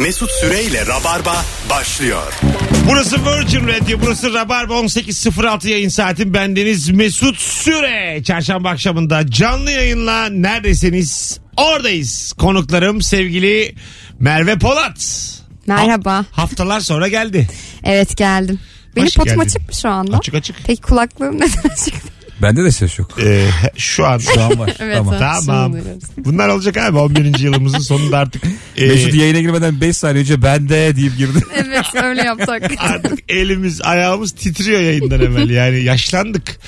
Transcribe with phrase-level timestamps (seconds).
[0.00, 2.32] Mesut Süreyle Rabarba başlıyor.
[2.88, 6.34] Burası Virgin Radio, burası Rabarba 18.06 yayın saatin.
[6.34, 8.22] Bendeniz Mesut Süre.
[8.24, 11.40] Çarşamba akşamında canlı yayınla neredesiniz?
[11.56, 12.32] Oradayız.
[12.32, 13.74] Konuklarım sevgili
[14.18, 15.26] Merve Polat.
[15.66, 16.12] Merhaba.
[16.16, 17.48] Ha- haftalar sonra geldi.
[17.84, 18.60] Evet geldim.
[18.96, 19.40] Benim Hoş potum geldin.
[19.48, 20.16] açık mı şu anda?
[20.16, 20.56] Açık açık.
[20.66, 21.94] Peki kulaklığım neden açık?
[22.42, 23.18] Bende de ses yok.
[23.22, 23.46] Ee,
[23.76, 24.18] şu an.
[24.18, 24.70] Şu an var.
[24.80, 25.18] Evet, tamam.
[25.46, 25.72] Tamam.
[25.72, 26.02] Duyuyoruz.
[26.18, 27.38] Bunlar olacak abi 11.
[27.38, 28.42] yılımızın sonunda artık.
[28.76, 31.38] e, Mesut yayına girmeden 5 saniye önce bende deyip girdi.
[31.56, 32.62] Evet öyle yapsak.
[32.78, 35.50] artık elimiz ayağımız titriyor yayından evvel.
[35.50, 36.58] Yani yaşlandık.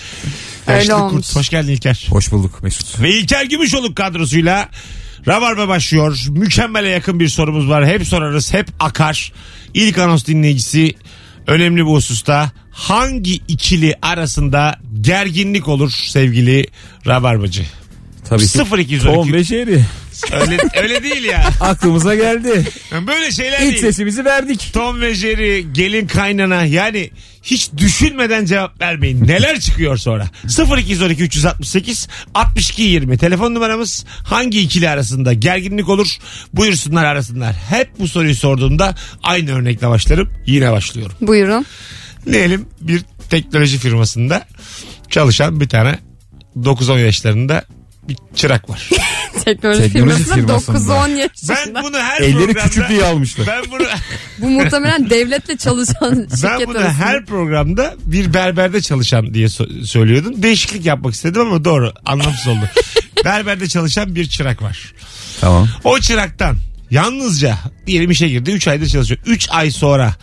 [0.67, 1.27] Öyle Yaşlı olmuş.
[1.27, 1.37] kurt.
[1.37, 2.07] Hoş geldin İlker.
[2.11, 3.01] Hoş bulduk Mesut.
[3.01, 4.69] Ve İlker Gümüşoluk kadrosuyla
[5.29, 6.19] Rabarba başlıyor.
[6.29, 7.87] Mükemmele yakın bir sorumuz var.
[7.87, 9.33] Hep sorarız, hep akar.
[9.75, 10.95] İlk anons dinleyicisi
[11.47, 16.67] önemli bir hususta hangi ikili arasında gerginlik olur sevgili
[17.07, 17.63] Rabarbacı?
[18.29, 18.59] Tabii ki.
[18.79, 19.05] 0212.
[19.15, 19.81] Tom ve Jerry.
[20.33, 21.51] Öyle, öyle değil ya.
[21.61, 22.65] Aklımıza geldi.
[23.07, 23.81] Böyle şeyler İlk değil.
[23.81, 24.71] sesimizi verdik.
[24.75, 27.11] Tom ve Jerry, gelin kaynana yani
[27.43, 29.27] hiç düşünmeden cevap vermeyin.
[29.29, 30.31] Neler çıkıyor sonra?
[30.79, 36.09] 0212 368 62 20 telefon numaramız hangi ikili arasında gerginlik olur?
[36.53, 37.55] Buyursunlar arasınlar.
[37.71, 40.29] Hep bu soruyu sorduğumda aynı örnekle başlarım.
[40.47, 41.15] Yine başlıyorum.
[41.21, 41.67] Buyurun.
[42.27, 44.47] Diyelim bir teknoloji firmasında
[45.11, 45.99] çalışan bir tane
[46.57, 47.65] 9-10 yaşlarında
[48.09, 48.89] bir çırak var.
[49.45, 50.93] Teknoloji, Teknoloji firmasında firmasında.
[50.95, 51.83] 9-10 Ben yaşında.
[51.83, 52.63] bunu her Elleri programda...
[52.63, 53.47] küçük diye almışlar.
[53.47, 53.87] Ben bunu
[54.39, 56.93] Bu muhtemelen devletle çalışan şirket Ben bunu arasında.
[57.07, 60.43] her programda bir berberde çalışan diye so- söylüyordum.
[60.43, 62.69] Değişiklik yapmak istedim ama doğru anlamsız oldu.
[63.25, 64.93] berberde çalışan bir çırak var.
[65.41, 65.69] Tamam.
[65.85, 66.57] O çıraktan
[66.91, 69.21] yalnızca diyelim işe girdi 3 aydır çalışıyor.
[69.27, 70.15] 3 ay sonra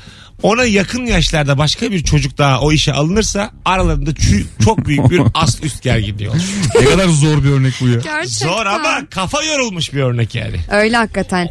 [0.44, 5.22] ona yakın yaşlarda başka bir çocuk daha o işe alınırsa aralarında çü- çok büyük bir
[5.34, 6.40] ast üst gerginliği olur.
[6.80, 8.00] Ne kadar zor bir örnek bu ya.
[8.00, 8.48] Gerçekten.
[8.48, 10.56] Zor ama kafa yorulmuş bir örnek yani.
[10.72, 11.50] Öyle hakikaten.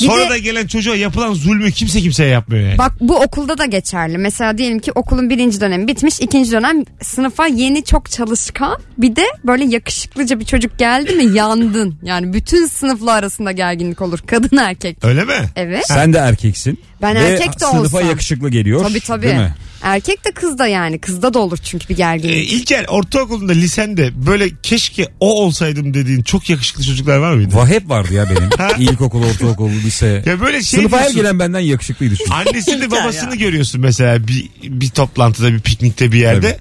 [0.00, 2.78] Bir Sonra de- da gelen çocuğa yapılan zulmü kimse kimseye yapmıyor yani.
[2.78, 4.18] Bak bu okulda da geçerli.
[4.18, 6.20] Mesela diyelim ki okulun birinci dönemi bitmiş.
[6.20, 8.78] ikinci dönem sınıfa yeni çok çalışkan.
[8.98, 11.94] Bir de böyle yakışıklıca bir çocuk geldi mi yandın.
[12.02, 14.18] Yani bütün sınıfla arasında gerginlik olur.
[14.26, 15.04] Kadın erkek.
[15.04, 15.32] Öyle mi?
[15.56, 15.84] Evet.
[15.86, 16.80] Sen de erkeksin.
[17.02, 18.08] Ben Ve erkek de sınıfa olsam.
[18.08, 18.82] yakışıklı geliyor.
[18.88, 19.22] Tabii tabii.
[19.26, 19.54] Değil mi?
[19.82, 20.98] Erkek de kız da yani.
[20.98, 22.52] Kızda da olur çünkü bir gerginlik.
[22.52, 27.54] İlker ortaokulunda lisende böyle keşke o olsaydım dediğin çok yakışıklı çocuklar var mıydı?
[27.56, 28.50] Va hep vardı ya benim.
[28.90, 30.22] İlkokul, ortaokul, lise.
[30.26, 32.30] Ya böyle şey Sınıfa her diyorsun, gelen benden yakışıklıydı çünkü.
[32.32, 36.58] Annesini babasını görüyorsun mesela bir, bir toplantıda bir piknikte bir yerde.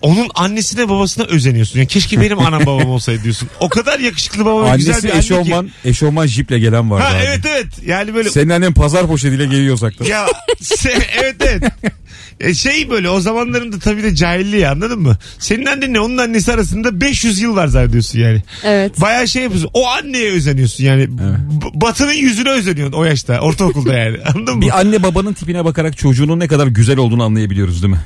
[0.00, 1.78] Onun annesine babasına özeniyorsun.
[1.78, 3.48] Yani keşke benim anam babam olsaydı diyorsun.
[3.60, 5.26] O kadar yakışıklı babam güzel Annesi bir anne ki.
[5.34, 7.24] eşofman, eşofman jiple gelen vardı Ha abi.
[7.26, 7.66] evet evet.
[7.86, 10.04] Yani böyle Senin annen pazar poşetiyle geliyor uzaktan.
[10.06, 10.26] ya
[10.62, 11.62] se- evet evet.
[12.40, 15.16] E şey böyle o zamanlarında tabii de cahilliği anladın mı?
[15.38, 18.42] Senin annenle onun annesi arasında 500 yıl var zannediyorsun yani.
[18.64, 19.00] Evet.
[19.00, 19.70] Bayağı şey yapıyorsun.
[19.74, 21.08] O anneye özeniyorsun yani.
[21.18, 23.40] B- Batının yüzüne özeniyorsun o yaşta.
[23.40, 24.16] Ortaokulda yani.
[24.34, 24.62] Anladın mı?
[24.62, 28.00] Bir anne babanın tipine bakarak çocuğunun ne kadar güzel olduğunu anlayabiliyoruz değil mi?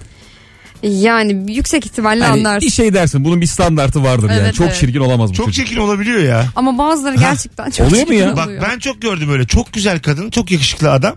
[0.82, 2.66] Yani yüksek ihtimalle Yani anlarsın.
[2.66, 4.40] bir şey dersin bunun bir standartı vardır yani.
[4.40, 4.76] Evet, Çok evet.
[4.80, 5.66] çirkin olamaz bu Çok çocuk.
[5.66, 6.46] çirkin olabiliyor ya.
[6.56, 8.36] Ama bazıları gerçekten çok Oluyor mu çirkin ya?
[8.36, 8.62] Bak oluyor.
[8.62, 9.46] ben çok gördüm öyle.
[9.46, 11.16] Çok güzel kadın, çok yakışıklı adam.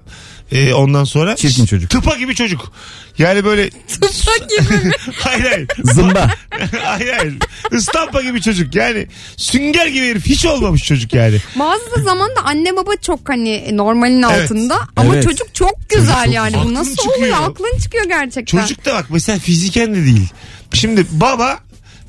[0.52, 1.90] Ee, ondan sonra Çirkin çocuk.
[1.90, 2.72] Tıpa gibi çocuk.
[3.18, 4.92] Yani böyle Tıpa gibi mi?
[5.20, 5.68] hayır hayır.
[5.84, 6.28] Zımba.
[6.84, 7.34] hayır hayır.
[7.72, 8.76] Istampa gibi çocuk.
[8.76, 9.08] Yani
[9.38, 11.38] sünger gibi herif hiç olmamış çocuk yani.
[11.60, 14.42] Bazı zaman da anne baba çok hani normalin Evet.
[14.42, 15.24] altında ama Evet.
[15.24, 16.56] çocuk çok güzel çok yani.
[16.64, 17.18] Bu nasıl çıkıyor.
[17.18, 17.38] oluyor?
[17.42, 18.62] Aklın çıkıyor gerçekten.
[18.62, 20.28] Çocuk da bak mesela fiziken de değil.
[20.74, 21.60] Şimdi baba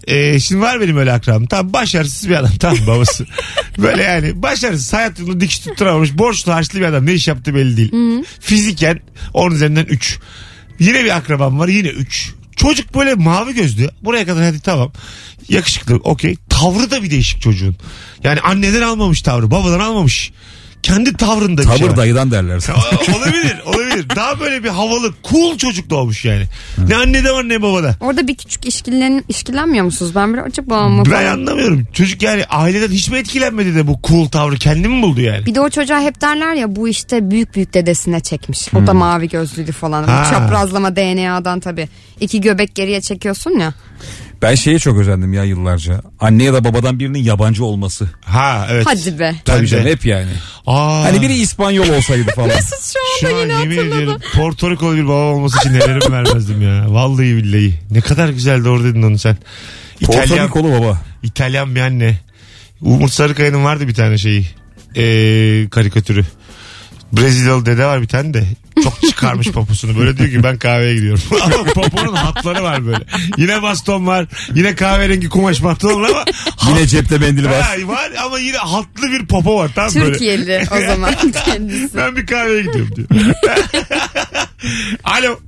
[0.07, 1.47] e, şimdi var benim öyle akranım.
[1.47, 3.27] Tamam başarısız bir adam tamam babası.
[3.79, 7.93] Böyle yani başarısız hayatını dikiş tutturamamış borçlu harçlı bir adam ne iş yaptığı belli değil.
[8.41, 9.01] Fiziken
[9.35, 10.19] 10 üzerinden 3.
[10.79, 12.35] Yine bir akrabam var yine 3.
[12.57, 13.91] Çocuk böyle mavi gözlü.
[14.03, 14.93] Buraya kadar hadi tamam.
[15.49, 16.37] Yakışıklı okey.
[16.49, 17.77] Tavrı da bir değişik çocuğun.
[18.25, 20.33] Yani anneden almamış tavrı babadan almamış.
[20.83, 21.97] Kendi tavrında bir şey var.
[21.97, 22.61] dayıdan derler.
[22.73, 24.07] O- olabilir olabilir.
[24.17, 26.45] Daha böyle bir havalı cool çocuk doğmuş yani.
[26.89, 27.97] Ne annede var ne babada.
[28.01, 30.15] Orada bir küçük işkilen, işkilenmiyor musunuz?
[30.15, 31.87] Ben böyle acaba mı Ben anlamıyorum.
[31.93, 35.47] Çocuk yani aileden hiç mi etkilenmedi de bu cool tavrı kendi mi buldu yani?
[35.47, 38.75] Bir de o çocuğa hep derler ya bu işte büyük büyük dedesine çekmiş.
[38.75, 40.05] O da mavi gözlüydü falan.
[40.05, 40.27] Ha.
[40.31, 41.89] Çaprazlama DNA'dan tabii.
[42.21, 43.75] İki göbek geriye çekiyorsun ya.
[44.43, 46.03] Ben şeye çok özendim ya yıllarca.
[46.21, 48.11] Anne ya da babadan birinin yabancı olması.
[48.25, 48.87] Ha evet.
[48.89, 49.35] Hadi be.
[49.45, 50.31] Tabii canım hep yani.
[50.67, 52.49] Aa, Hani biri İspanyol olsaydı falan.
[52.57, 53.97] Mesut şu anda şu an yine yemin hatırladı.
[53.97, 56.85] ediyorum Porto Rikolu bir babam olması için nelerimi vermezdim ya.
[56.89, 57.75] Vallahi billahi.
[57.91, 59.37] Ne kadar güzel doğru dedin onu sen.
[60.03, 61.01] Porto İtalyan, Rikolu baba.
[61.23, 62.19] İtalyan bir anne.
[62.81, 64.47] Umut Sarıkaya'nın vardı bir tane şeyi.
[64.97, 66.25] Ee, karikatürü.
[67.13, 68.45] Brezilyalı dede var bir tane de.
[68.85, 69.99] Çok çıkarmış poposunu.
[69.99, 71.23] Böyle diyor ki ben kahveye gidiyorum.
[71.43, 73.05] ama poponun hatları var böyle.
[73.37, 74.27] Yine baston var.
[74.55, 76.25] Yine kahverengi kumaş pantolon ama
[76.69, 77.63] Yine cepte mendili var.
[77.63, 79.71] Ha, var ama yine hatlı bir popo var.
[79.75, 80.07] Tam böyle.
[80.13, 81.15] Türkiye'li o zaman
[81.45, 81.97] kendisi.
[81.97, 83.09] Ben bir kahveye gidiyorum diyor.
[85.05, 85.39] Alo.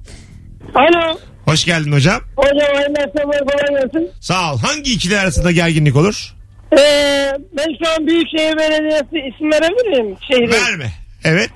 [0.74, 1.18] Alo.
[1.44, 2.20] Hoş geldin hocam.
[2.36, 4.10] Hocam hayırlı akşamlar kolay gelsin.
[4.20, 4.58] Sağ ol.
[4.58, 6.34] Hangi ikili arasında gerginlik olur?
[6.72, 10.16] Ee, ben şu an Büyükşehir Belediyesi isim verebilir miyim?
[10.28, 10.52] Şehrin.
[10.52, 10.92] Verme.
[11.24, 11.50] Evet.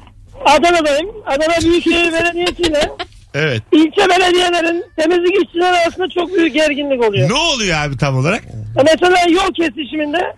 [0.44, 1.10] Adana'dayım.
[1.26, 2.90] Adana Büyükşehir Belediyesi ile
[3.34, 3.62] Evet.
[3.72, 7.28] ilçe belediyelerin temizlik işçileri arasında çok büyük gerginlik oluyor.
[7.30, 8.42] Ne oluyor abi tam olarak?
[8.84, 10.34] Mesela yol kesişiminde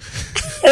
[0.65, 0.71] e,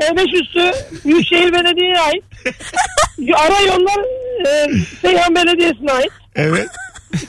[0.00, 0.70] E5 üstü
[1.04, 2.24] Büyükşehir Belediye'ye ait.
[3.36, 4.04] Ara yollar
[4.46, 4.68] e,
[5.02, 6.10] Seyhan Belediyesi'ne ait.
[6.36, 6.68] Evet.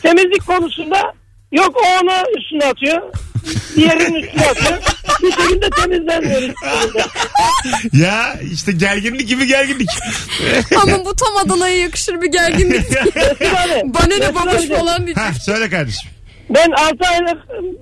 [0.01, 1.13] Temizlik konusunda
[1.51, 3.01] yok o onu üstüne atıyor.
[3.75, 4.77] Diğerinin üstüne atıyor.
[5.23, 7.03] Bir şekilde temizlenmiyor üstünde.
[7.93, 9.89] Ya işte gerginlik gibi gerginlik.
[10.81, 12.85] Ama bu tam Adana'ya yakışır bir gerginlik.
[13.85, 15.17] Bana ne babuş falan diyecek.
[15.23, 16.09] ha söyle kardeşim.
[16.49, 17.37] Ben 6 aylık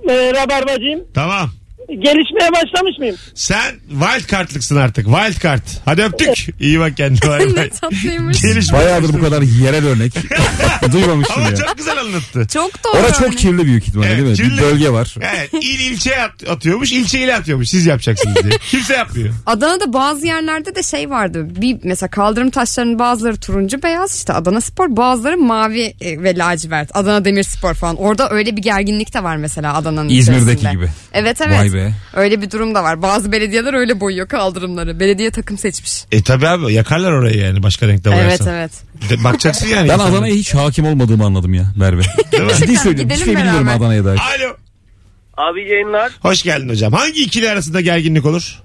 [0.10, 1.04] e, rabarbacıyım.
[1.14, 1.50] Tamam.
[1.90, 3.16] Gelişmeye başlamış mıyım?
[3.36, 5.06] Sen wild kartlıksın artık.
[5.06, 5.62] Wild kart.
[5.86, 6.48] Hadi öptük.
[6.60, 7.30] İyi bak kendine.
[7.30, 7.56] Bay bay.
[7.56, 8.74] ne tatlıymış.
[8.74, 10.14] Bayağıdır bu kadar yerel örnek.
[10.92, 11.56] Duymamıştım Ama ya.
[11.56, 12.48] çok güzel anlattı.
[12.54, 12.98] Çok doğru.
[12.98, 13.38] Orada çok örnek.
[13.38, 14.36] kirli büyük ihtimalle Evet, değil mi?
[14.36, 14.58] kirli.
[14.58, 15.16] Bir bölge var.
[15.22, 17.70] Evet, il ilçeye at- atıyormuş, ilçe ile atıyormuş.
[17.70, 18.54] Siz yapacaksınız diye.
[18.72, 19.34] Kimse yapmıyor.
[19.46, 21.48] Adana'da bazı yerlerde de şey vardı.
[21.62, 26.90] Bir mesela kaldırım taşlarının bazıları turuncu beyaz işte Adana Spor bazıları mavi e, ve lacivert.
[26.94, 27.96] Adana Demirspor falan.
[27.96, 30.72] Orada öyle bir gerginlik de var mesela Adana'nın İzmir'deki içerisinde.
[30.72, 30.90] gibi.
[31.14, 31.60] Evet evet.
[31.60, 31.79] Vay be.
[32.14, 33.02] Öyle bir durum da var.
[33.02, 35.00] Bazı belediyeler öyle boyuyor kaldırımları.
[35.00, 36.06] Belediye takım seçmiş.
[36.12, 38.54] E tabi abi yakarlar orayı yani başka renkte Evet boyarsan.
[38.54, 38.72] evet.
[39.10, 39.90] De- bakacaksın yani.
[39.90, 40.00] Ben.
[40.00, 42.02] Adana'ya hiç hakim olmadığımı anladım ya Merve.
[42.02, 43.10] Ciddi söylüyorum.
[43.10, 43.78] Hiçbir şey Gidelim bilmiyorum beraber.
[43.80, 44.20] Adana'ya dair.
[44.20, 44.54] Alo.
[45.38, 46.12] Abi yayınlar.
[46.22, 46.94] Hoş geldin hocam.
[46.94, 48.60] Hangi ikili arasında gerginlik olur?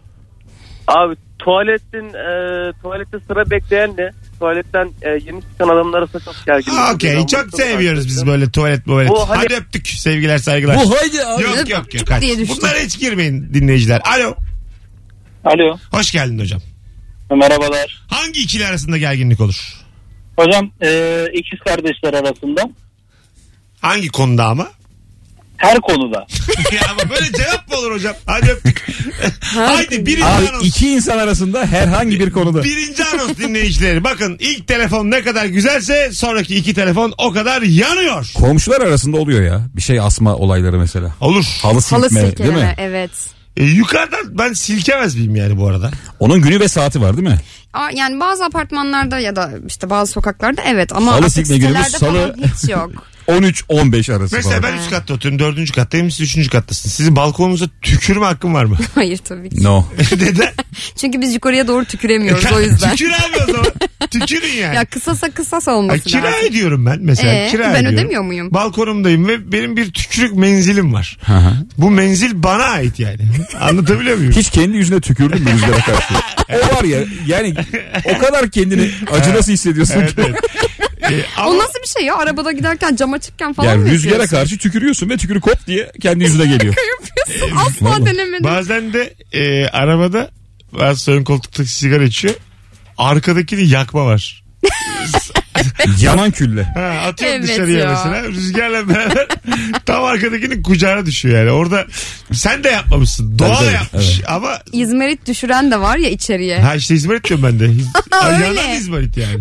[0.87, 6.73] Abi tuvaletin e, tuvalette sıra bekleyenle tuvaletten e, yeni çıkan adamlar arasında çok gergin.
[6.95, 9.09] Okey çok seviyoruz biz böyle tuvalet tuvalet.
[9.11, 10.77] Bu hani- Hadi öptük sevgiler saygılar.
[10.77, 11.43] Bu haydi abi.
[11.43, 12.11] Yok yok yok.
[12.11, 12.49] Hadi.
[12.49, 14.01] Bunlara hiç girmeyin dinleyiciler.
[14.05, 14.35] Alo.
[15.45, 15.79] Alo.
[15.91, 16.61] Hoş geldin hocam.
[17.31, 18.05] Merhabalar.
[18.07, 19.75] Hangi ikili arasında gerginlik olur?
[20.37, 22.71] Hocam e, ikiz kardeşler arasında
[23.81, 24.69] Hangi konuda ama?
[25.64, 26.26] Her konuda.
[26.72, 28.14] ya ama böyle cevap mı olur hocam?
[28.26, 28.87] Hadi öptük.
[29.40, 30.64] Haydi birinci Abi anons.
[30.64, 32.62] iki insan arasında herhangi bir konuda.
[32.64, 34.05] Birinci anons dinleyicileri.
[34.05, 38.31] Bakın ilk telefon ne kadar güzelse sonraki iki telefon o kadar yanıyor.
[38.34, 39.61] Komşular arasında oluyor ya.
[39.76, 41.11] Bir şey asma olayları mesela.
[41.20, 41.44] Olur.
[41.62, 42.75] Halı silkme Halı değil silkeleme mi?
[42.78, 43.11] evet.
[43.56, 45.90] E, yukarıdan ben silkemez miyim yani bu arada?
[46.20, 47.38] Onun günü ve saati var değil mi?
[47.72, 51.87] Aa, yani bazı apartmanlarda ya da işte bazı sokaklarda evet ama Salı artık sikme günümüz
[51.87, 52.34] sitelerde salı.
[52.34, 52.90] falan hiç yok.
[53.29, 54.62] 13-15 arası Mesela falan.
[54.75, 56.94] ben üst katta oturuyorum dördüncü kattayım siz üçüncü kattasınız.
[56.94, 58.79] Sizin balkonunuza tükürme hakkım var mı?
[58.94, 59.65] Hayır tabii ki.
[59.65, 59.87] No.
[60.12, 60.53] Neden?
[60.97, 62.91] Çünkü biz yukarıya doğru tüküremiyoruz o yüzden.
[62.97, 63.67] Tükür abi o zaman.
[64.11, 64.76] Tükürün yani.
[64.76, 66.47] Ya kısasa kısas Ay, olması kira lazım.
[66.47, 67.32] ediyorum ben mesela.
[67.35, 67.99] Ee, kira ben ediyorum.
[67.99, 68.50] ödemiyor muyum?
[68.50, 71.19] Balkonumdayım ve benim bir tükürük menzilim var.
[71.25, 71.53] Hı hı.
[71.79, 73.19] Bu menzil bana ait yani.
[73.61, 74.32] Anlatabiliyor muyum?
[74.32, 76.15] Hiç kendi yüzüne tükürdün mü rüzgara karşı?
[76.49, 77.55] O var ya yani
[78.05, 80.23] o kadar kendini acı nasıl hissediyorsun Evet, ki?
[80.26, 80.37] evet.
[81.02, 82.17] Ee, ama O nasıl bir şey ya?
[82.17, 84.37] Arabada giderken cam açıkken falan Yani mı rüzgara yapıyorsun?
[84.37, 86.75] karşı tükürüyorsun ve tükürük hop diye kendi yüzüne geliyor.
[87.00, 87.56] yapıyorsun?
[87.67, 88.06] Asla Vallahi.
[88.06, 88.44] denemedim.
[88.44, 90.31] bazen de e, arabada
[90.73, 92.35] bazı ön koltukta sigara içiyor.
[92.99, 94.44] Arkadakini yakma var.
[96.01, 96.62] Yanan külle.
[96.65, 97.89] Ha, atıyorum Evet dışarıya ya.
[97.91, 98.29] mesela.
[98.29, 99.27] Rüzgarla beraber
[99.87, 101.51] tam arkadakinin kucağına düşüyor yani.
[101.51, 101.87] Orada
[102.33, 103.39] sen de yapmamışsın.
[103.39, 106.59] Doğa Tabii, tabii, yapmış ama İzmarit düşüren de var ya içeriye.
[106.61, 107.65] Ha işte İzmarit diyorum ben de.
[108.27, 108.45] Öyle.
[108.45, 109.41] Yanan İzmarit yani.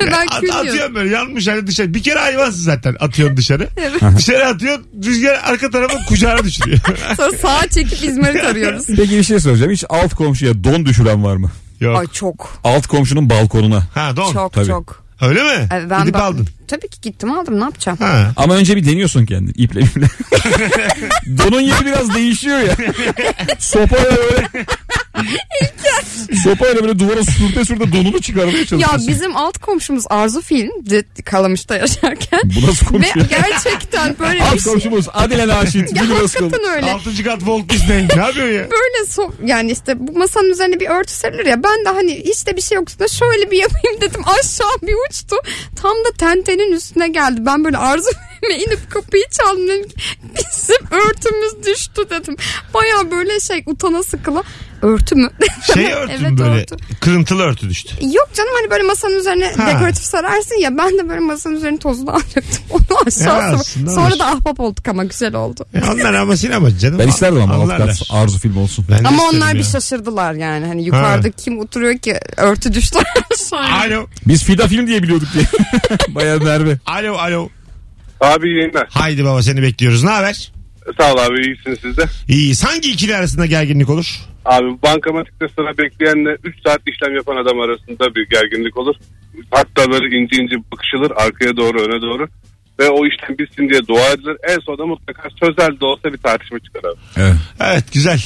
[0.00, 0.68] ben At, kül diyorum.
[0.68, 1.94] atıyorum böyle yanmış hani dışarı.
[1.94, 3.68] Bir kere hayvansın zaten atıyorsun dışarı.
[4.16, 6.78] dışarı atıyorsun rüzgar arka tarafa kucağına düşürüyor.
[7.16, 8.86] Sonra sağa çekip İzmarit arıyoruz.
[8.96, 9.72] Peki bir şey soracağım.
[9.72, 11.50] Hiç alt komşuya don düşüren var mı?
[11.80, 11.96] Yok.
[11.98, 12.58] Ay çok.
[12.64, 13.86] Alt komşunun balkonuna.
[13.94, 14.32] Ha don.
[14.32, 14.66] Çok tabii.
[14.66, 15.05] çok.
[15.20, 15.66] Öyle mi?
[15.70, 16.48] Ay, Ben Gidip aldın.
[16.68, 17.98] Tabii ki gittim aldım ne yapacağım?
[17.98, 18.32] Ha.
[18.36, 20.06] Ama önce bir deniyorsun kendini iple iple.
[21.38, 22.76] Donun yeri biraz değişiyor ya.
[23.58, 24.48] Sopayla böyle.
[26.44, 29.08] Sopayla böyle duvara sürte sürte donunu çıkarmaya Ya çalışıyorsun.
[29.08, 30.70] bizim alt komşumuz Arzu Film
[31.24, 32.40] Kalamış'ta yaşarken.
[32.44, 33.26] Bu nasıl Ve konuşuyor?
[33.30, 34.72] gerçekten böyle bir Alt şey.
[34.72, 35.94] komşumuz Adile Naşit.
[35.94, 36.92] Bir nasıl Hakikaten öyle.
[36.92, 38.08] Altıncı kat Walt Disney.
[38.16, 38.68] ne yapıyor ya?
[38.70, 42.46] Böyle so yani işte bu masanın üzerine bir örtü serilir ya ben de hani hiç
[42.46, 45.36] de bir şey yoksa da şöyle bir yapayım dedim aşağı bir uçtu
[45.82, 46.10] tam da
[46.56, 47.46] tentenin üstüne geldi.
[47.46, 48.10] Ben böyle arzu
[48.50, 49.94] Ve inip kapıyı çaldım dedim ki
[50.36, 52.36] bizim örtümüz düştü dedim.
[52.74, 54.42] Baya böyle şey utana sıkıla
[54.82, 55.30] örtü mü?
[55.74, 56.76] Şey örtü mü evet, böyle örtü.
[57.00, 57.94] kırıntılı örtü düştü.
[58.02, 59.66] Yok canım hani böyle masanın üzerine Ha.
[59.66, 62.64] dekoratif sararsın ya ben de böyle masanın üzerine tozunu alacaktım.
[62.70, 64.18] Onu Ya aşağı Sonra hoş.
[64.18, 65.66] da ahbap olduk ama güzel oldu.
[65.74, 66.98] E onlar ama sinema canım.
[66.98, 68.84] Ben isterdim ama kat arzu film olsun.
[68.90, 69.58] Ben Ama onlar ya.
[69.58, 70.66] bir şaşırdılar yani.
[70.66, 72.98] Hani yukarıda kim oturuyor ki örtü düştü
[73.34, 73.76] aşağıya.
[73.96, 74.06] Alo.
[74.26, 75.44] Biz Fida film diye biliyorduk diye.
[76.08, 76.78] Bayağı Merve.
[76.86, 77.48] Alo alo.
[78.20, 78.86] Abi yayınlar.
[78.90, 80.04] Haydi baba seni bekliyoruz.
[80.04, 80.52] Ne haber?
[81.00, 82.04] Sağ ol abi iyisiniz siz de.
[82.28, 82.64] İyiyiz.
[82.64, 84.20] Hangi ikili arasında gerginlik olur?
[84.44, 88.94] Abi bankamatikte sıra bekleyenle 3 saat işlem yapan adam arasında bir gerginlik olur.
[89.50, 92.28] Hatta böyle ince ince bakışılır arkaya doğru öne doğru.
[92.80, 94.36] Ve o işlem bitsin diye dua edilir.
[94.48, 96.98] En sonunda mutlaka sözel de olsa bir tartışma çıkar abi.
[97.16, 97.36] Evet.
[97.60, 98.20] Evet güzel.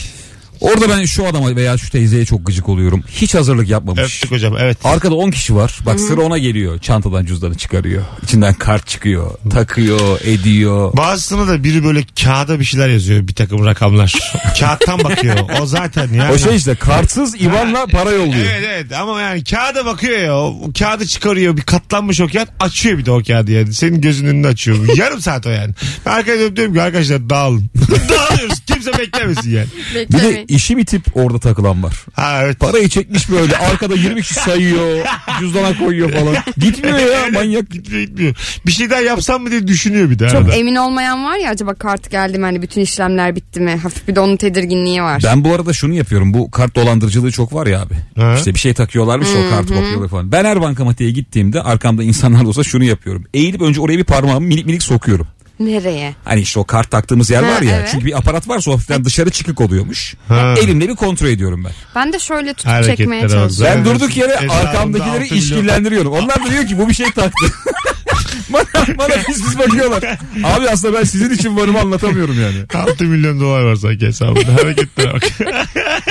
[0.61, 3.05] Orada ben şu adama veya şu teyzeye çok gıcık oluyorum.
[3.09, 4.03] Hiç hazırlık yapmamış.
[4.03, 4.79] Öptük hocam evet.
[4.85, 5.79] Arkada 10 kişi var.
[5.87, 6.79] Bak sıra ona geliyor.
[6.79, 8.03] Çantadan cüzdanı çıkarıyor.
[8.23, 9.31] İçinden kart çıkıyor.
[9.51, 10.97] Takıyor, ediyor.
[10.97, 14.33] Bazısına da biri böyle kağıda bir şeyler yazıyor bir takım rakamlar.
[14.61, 15.37] Kağıttan bakıyor.
[15.61, 16.33] O zaten yani.
[16.33, 18.47] O şey işte kartsız IBAN'la para yolluyor.
[18.47, 22.99] Evet evet ama yani kağıda bakıyor ya o kağıdı çıkarıyor bir katlanmış o kağıt açıyor
[22.99, 25.75] bir de o kağıdı yani senin gözünün önünde açıyor yarım saat o yani
[26.07, 27.71] ben arkadaşlar diyorum ki arkadaşlar dağılın
[28.09, 30.45] dağılıyoruz kimse beklemesin yani Bir de.
[30.51, 32.05] İşi bitip orada takılan var.
[32.13, 35.07] ha evet Parayı çekmiş böyle arkada 20 kişi sayıyor.
[35.41, 36.37] Cüzdana koyuyor falan.
[36.57, 37.71] Gitmiyor ya manyak.
[37.71, 38.35] gitmiyor gitmiyor
[38.67, 41.75] bir şey daha yapsam mı diye düşünüyor bir daha Çok emin olmayan var ya acaba
[41.75, 43.77] kart geldi mi hani bütün işlemler bitti mi?
[43.77, 45.23] Hafif bir de onun tedirginliği var.
[45.27, 46.35] Ben bu arada şunu yapıyorum.
[46.35, 47.95] Bu kart dolandırıcılığı çok var ya abi.
[48.17, 48.35] Ha.
[48.37, 50.33] İşte bir şey takıyorlarmış o kartı bakıyorlar falan.
[50.33, 53.25] Ben her bankamatiğe gittiğimde arkamda insanlar da olsa şunu yapıyorum.
[53.35, 55.27] Eğilip önce oraya bir parmağımı minik minik sokuyorum.
[55.61, 56.15] Nereye?
[56.25, 57.77] Hani işte o kart taktığımız yer Ha, var ya.
[57.77, 57.89] evet.
[57.93, 60.15] Çünkü bir aparat varsa o hafiften dışarı çıkık oluyormuş.
[60.29, 60.55] Ha.
[60.63, 61.73] Elimle bir kontrol ediyorum ben.
[61.95, 63.33] Ben de şöyle tutup Hareketler çekmeye oldu.
[63.33, 63.77] çalışıyorum.
[63.85, 64.01] Ben Evet.
[64.01, 65.37] durduk yere arkamdakileri milyon.
[65.37, 66.13] işkillendiriyorum.
[66.13, 67.47] Onlar da diyor ki bu bir şey taktı.
[68.53, 70.03] bana, bana pis pis bakıyorlar.
[70.45, 72.85] Abi aslında ben sizin için varımı anlatamıyorum yani.
[72.91, 75.23] 6 milyon dolar var sanki hesabında hareketlere bak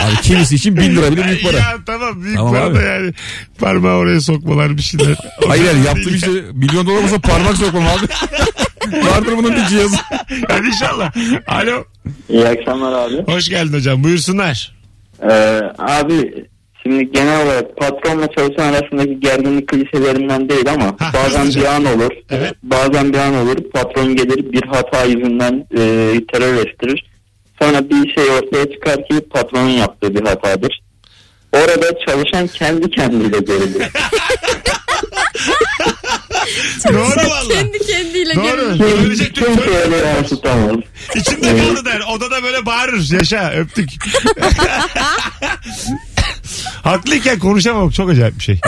[0.01, 1.57] Abi kimisi için bin lira bile büyük para.
[1.57, 2.75] ya tamam büyük Tamam para abi.
[2.75, 3.13] da yani
[3.59, 5.15] parmağı oraya sokmalar bir şeyler
[5.47, 8.07] Hayır yani yaptığım işte milyon dolar olsa parmak sokmam abi.
[8.87, 9.95] Vardır bunun bir cihazı.
[10.47, 11.11] Hadi inşallah
[11.47, 11.83] alo
[12.29, 13.31] İyi akşamlar abi.
[13.31, 14.75] hoş geldin hocam buyursunlar
[15.23, 16.45] Ee, abi
[16.83, 21.61] şimdi genel olarak patronla çalışan arasındaki gerginlik klişelerinden değil ama Ha, bazen hızlıca.
[21.61, 22.11] bir an olur.
[22.29, 22.53] Evet.
[22.63, 23.55] Bazen bir an olur.
[23.73, 25.81] Patron gelir bir hata yüzünden e,
[26.33, 27.05] terör estirir.
[27.61, 30.81] Sonra bir şey ortaya çıkar ki patronun yaptığı bir hatadır.
[31.53, 33.87] Orada çalışan kendi kendiyle gerilir.
[36.93, 37.53] Doğru valla.
[37.53, 38.77] Kendi kendiyle Doğru.
[41.15, 41.99] İçimde kaldı der.
[41.99, 43.11] Odada böyle bağırır.
[43.11, 43.89] Yaşa öptük.
[46.83, 48.59] Haklıyken konuşamamak çok acayip bir şey.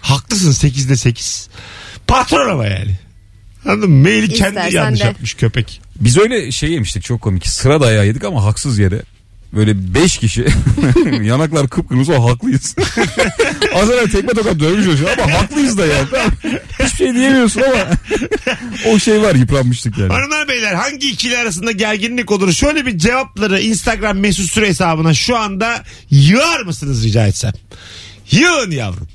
[0.00, 1.48] Haklısın 8'de 8.
[2.06, 2.98] Patron ama yani.
[3.66, 4.02] Anladın mı?
[4.02, 5.04] Maili kendi İstersen yanlış de.
[5.04, 5.80] yapmış köpek.
[6.00, 7.46] Biz öyle şey yemiştik çok komik.
[7.46, 9.02] Sıra dayağı yedik ama haksız yere.
[9.52, 10.46] Böyle beş kişi
[11.22, 12.74] yanaklar kıpkırmızı o haklıyız.
[13.74, 16.08] Az evvel tekme tokat dövmüş hocam ama haklıyız da yani.
[16.10, 16.30] Tamam.
[16.72, 17.86] Hiçbir şey diyemiyorsun ama
[18.94, 20.12] o şey var yıpranmıştık yani.
[20.12, 22.52] Hanımlar beyler hangi ikili arasında gerginlik olur?
[22.52, 27.52] Şöyle bir cevapları Instagram mesut süre hesabına şu anda yığar mısınız rica etsem?
[28.30, 29.08] Yığın yavrum.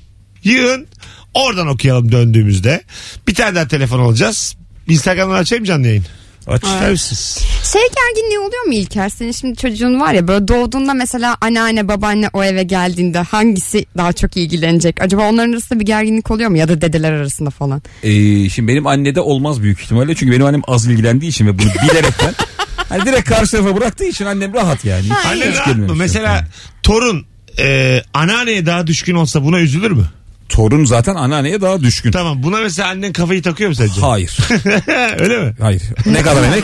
[0.43, 0.87] Yığın.
[1.33, 2.83] Oradan okuyalım döndüğümüzde.
[3.27, 4.55] Bir tane daha telefon alacağız.
[4.87, 6.05] Instagram'dan açayım canlı yayın.
[6.47, 7.39] Aç ister misiniz?
[7.73, 9.09] Şey gerginliği oluyor mu İlker?
[9.09, 14.13] Senin şimdi çocuğun var ya böyle doğduğunda mesela anneanne babaanne o eve geldiğinde hangisi daha
[14.13, 15.01] çok ilgilenecek?
[15.01, 16.57] Acaba onların arasında bir gerginlik oluyor mu?
[16.57, 17.81] Ya da dedeler arasında falan.
[18.03, 20.15] Ee, şimdi benim annede olmaz büyük ihtimalle.
[20.15, 22.33] Çünkü benim annem az ilgilendiği için ve bunu bilerekten
[22.89, 25.03] hani direkt karşı tarafa bıraktığı için annem rahat yani.
[25.03, 25.73] Hiç, Anne hiç rahat mı?
[25.73, 26.47] girmemiş Mesela
[26.83, 27.25] torun
[27.59, 30.05] e, anneanneye daha düşkün olsa buna üzülür mü?
[30.49, 32.11] Torun zaten anneanneye daha düşkün.
[32.11, 34.01] Tamam buna mesela annen kafayı takıyor mu sence?
[34.01, 34.37] Hayır.
[35.19, 35.55] Öyle mi?
[35.61, 35.81] Hayır.
[36.05, 36.63] Ne kadar emek?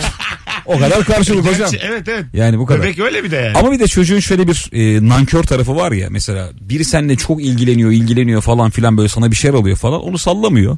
[0.65, 1.71] O kadar karşılık hocam.
[1.71, 2.25] Gerçi, evet evet.
[2.33, 2.81] Yani bu kadar.
[2.83, 3.57] Bebek öyle bir de yani.
[3.57, 7.41] Ama bir de çocuğun şöyle bir e, nankör tarafı var ya mesela biri seninle çok
[7.43, 10.77] ilgileniyor ilgileniyor falan filan böyle sana bir şeyler alıyor falan onu sallamıyor.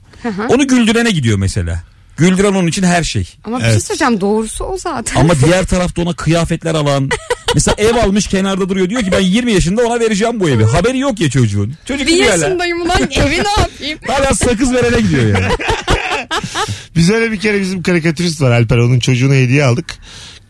[0.49, 1.83] onu güldürene gidiyor mesela.
[2.17, 3.29] Güldüren onun için her şey.
[3.43, 3.83] Ama bir şey Evet.
[3.83, 5.21] söyleyeceğim doğrusu o zaten.
[5.21, 7.09] Ama diğer tarafta ona kıyafetler alan.
[7.53, 10.63] Mesela ev almış kenarda duruyor diyor ki ben 20 yaşında ona vereceğim bu evi.
[10.63, 11.73] Haberi yok ya çocuğun.
[11.85, 12.45] Çocuk bir gidiyor hala.
[12.45, 13.99] yaşındayım ulan evi ne yapayım?
[14.07, 15.53] Hala sakız verene gidiyor yani.
[16.95, 19.97] Biz öyle bir kere bizim karikatürist var Alper onun çocuğuna hediye aldık.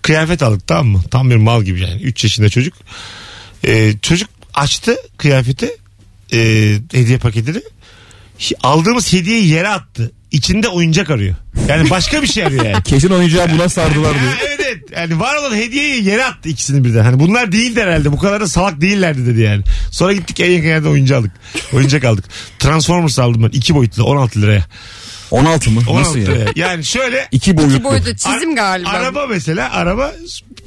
[0.01, 1.01] Kıyafet aldık tamam mı?
[1.11, 2.01] Tam bir mal gibi yani.
[2.01, 2.73] 3 yaşında çocuk.
[3.67, 5.77] Ee, çocuk açtı kıyafeti
[6.33, 6.39] e,
[6.93, 7.61] hediye paketini.
[8.63, 10.11] Aldığımız hediyeyi yere attı.
[10.31, 11.35] İçinde oyuncak arıyor.
[11.67, 12.83] Yani başka bir şey arıyor yani.
[12.85, 14.33] Kesin oyuncağı buna sardılar diyor.
[14.47, 14.77] evet evet.
[14.97, 17.03] Yani var olan hediyeyi yere attı ikisini birden.
[17.03, 18.11] Hani bunlar değildi herhalde.
[18.11, 19.63] Bu kadar da salak değillerdi dedi yani.
[19.91, 21.31] Sonra gittik en yakın yerde oyuncak aldık.
[21.73, 22.25] Oyuncak aldık.
[22.59, 23.49] Transformers aldım ben.
[23.49, 24.65] iki boyutlu 16 liraya.
[25.31, 25.81] 16 mı?
[25.87, 26.25] 16 Nasıl ya?
[26.25, 26.51] liraya.
[26.55, 27.75] Yani şöyle İki boyutlu.
[27.75, 28.89] İki boyutlu çizim Ar- galiba.
[28.89, 30.11] Araba mesela araba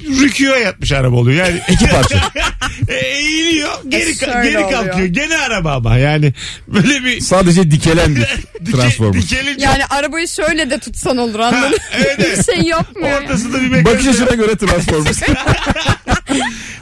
[0.03, 1.47] rüküye yatmış araba oluyor.
[1.47, 2.17] Yani İki parça.
[2.89, 4.71] e, eğiliyor geri, şöyle geri oluyor.
[4.71, 5.07] kalkıyor.
[5.07, 6.35] Gene araba ama yani
[6.69, 8.21] böyle bir Sadece dikelen bir
[8.67, 9.23] dike, transformer.
[9.23, 11.77] dikelince Yani arabayı şöyle de tutsan olur anladın mı?
[11.97, 12.39] evet, evet.
[12.49, 13.23] Bir şey yapmıyor.
[13.23, 15.13] ortasında bir Bakış mekanizma açına göre transformer.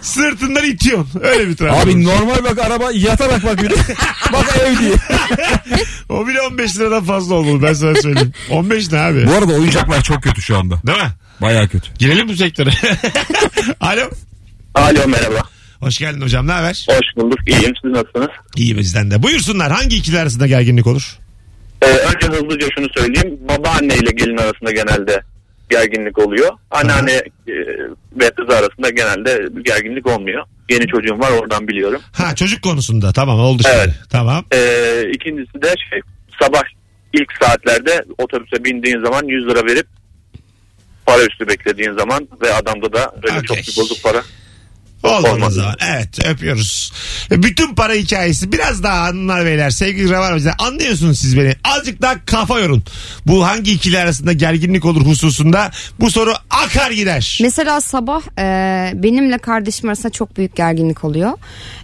[0.02, 1.20] sırtından itiyorsun.
[1.24, 1.84] Öyle bir transformer.
[1.94, 3.74] Abi normal bak araba yatarak bak bir de.
[4.32, 4.92] bak ev diye.
[6.08, 8.32] O bile 15 liradan fazla olmalı ben sana söyleyeyim.
[8.50, 9.26] 15 ne abi?
[9.26, 10.80] Bu arada oyuncaklar çok kötü şu anda.
[10.86, 11.10] Değil mi?
[11.42, 11.88] Baya kötü.
[11.98, 12.70] Girelim bu sektöre.
[13.80, 14.10] Alo.
[14.74, 15.40] Alo merhaba.
[15.80, 16.86] Hoş geldin hocam ne haber?
[16.88, 17.38] Hoş bulduk.
[17.48, 17.72] İyiyim.
[17.82, 18.28] Siz nasılsınız?
[18.56, 19.22] İyi bizden de.
[19.22, 21.18] Buyursunlar hangi ikili arasında gerginlik olur?
[21.82, 23.38] Ee, önce hızlıca şunu söyleyeyim.
[23.48, 25.22] Babaanne ile gelin arasında genelde
[25.70, 26.50] gerginlik oluyor.
[26.70, 27.54] Anneanne e,
[28.20, 30.44] ve kız arasında genelde gerginlik olmuyor.
[30.70, 32.00] Yeni çocuğum var oradan biliyorum.
[32.12, 33.76] Ha çocuk konusunda tamam oldu şimdi.
[33.76, 33.94] Evet.
[34.10, 34.44] Tamam.
[34.54, 36.00] Ee, ikincisi de şey
[36.42, 36.62] sabah
[37.12, 39.86] ilk saatlerde otobüse bindiğin zaman 100 lira verip
[41.06, 43.42] para üstü beklediğin zaman ve adamda da öyle Okey.
[43.42, 44.22] çok bir bozuk para.
[45.02, 45.74] Olmadı zaman.
[45.88, 46.92] Evet öpüyoruz.
[47.30, 51.54] Bütün para hikayesi biraz daha hanımlar beyler sevgili Rabarbacılar anlıyorsunuz siz beni.
[51.64, 52.82] Azıcık daha kafa yorun.
[53.26, 57.38] Bu hangi ikili arasında gerginlik olur hususunda bu soru akar gider.
[57.42, 58.44] Mesela sabah e,
[58.94, 61.32] benimle kardeşim arasında çok büyük gerginlik oluyor.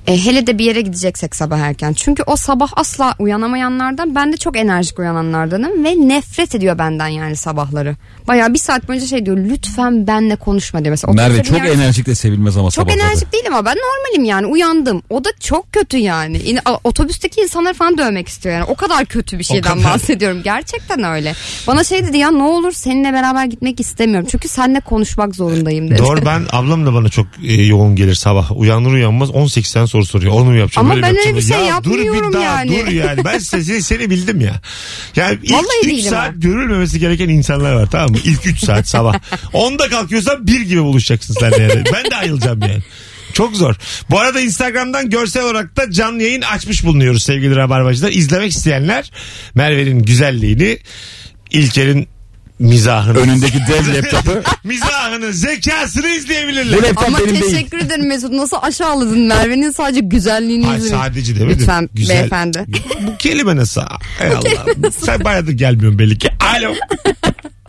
[0.06, 1.92] E, hele de bir yere gideceksek sabah erken.
[1.92, 7.36] Çünkü o sabah asla uyanamayanlardan ben de çok enerjik uyananlardanım ve nefret ediyor benden yani
[7.36, 7.96] sabahları.
[8.28, 10.90] Bayağı bir saat boyunca şey diyor lütfen benle konuşma diyor.
[10.90, 14.46] Mesela Merve çok yer- enerjik de sevilmez ama Çok enerjik değilim ama ben normalim yani
[14.46, 15.02] uyandım.
[15.10, 16.40] O da çok kötü yani.
[16.64, 18.64] A- otobüsteki insanları falan dövmek istiyor yani.
[18.64, 19.84] O kadar kötü bir şeyden kadar.
[19.84, 20.40] bahsediyorum.
[20.44, 21.34] Gerçekten öyle.
[21.66, 24.28] Bana şey dedi ya ne olur seninle beraber gitmek istemiyorum.
[24.30, 25.98] Çünkü seninle konuşmak zorundayım dedi.
[25.98, 28.58] Doğru ben ablam da bana çok e, yoğun gelir sabah.
[28.58, 30.32] Uyanır uyanmaz 18 tane soru soruyor.
[30.32, 30.86] Onu mu yapacağım?
[30.86, 31.36] Ama böyle ben öyle yapacağım?
[31.60, 32.70] bir şey ya, dur yapmıyorum bir daha yani.
[32.86, 33.24] dur yani.
[33.24, 34.60] Ben seni, seni bildim ya.
[35.16, 36.32] Yani ilk Vallahi 3 değilim saat ha.
[36.36, 38.17] görülmemesi gereken insanlar var tamam mı?
[38.24, 39.14] İlk 3 saat sabah.
[39.52, 41.84] 10'da kalkıyorsan bir gibi buluşacaksın sen de yani.
[41.94, 42.78] Ben de ayılacağım yani.
[43.32, 43.74] Çok zor.
[44.10, 48.12] Bu arada Instagram'dan görsel olarak da canlı yayın açmış bulunuyoruz sevgili Rabarbacılar.
[48.12, 49.10] İzlemek isteyenler
[49.54, 50.78] Merve'nin güzelliğini,
[51.50, 52.08] İlker'in
[52.58, 53.18] mizahını.
[53.18, 54.42] Önündeki dev laptopu.
[54.64, 56.78] mizahını, zekasını izleyebilirler.
[56.78, 57.42] Bu laptop Ama benim değil.
[57.52, 58.32] teşekkür ederim Mesut.
[58.32, 60.90] Nasıl aşağıladın Merve'nin sadece güzelliğini Ay yüzünü.
[60.90, 61.58] sadece demedim.
[61.60, 62.16] Lütfen Güzel.
[62.16, 62.64] beyefendi.
[63.06, 63.80] Bu kelime nasıl?
[64.20, 64.90] Ey Allah.
[65.04, 66.28] Sen bayağıdır gelmiyorsun belli ki.
[66.56, 66.74] Alo.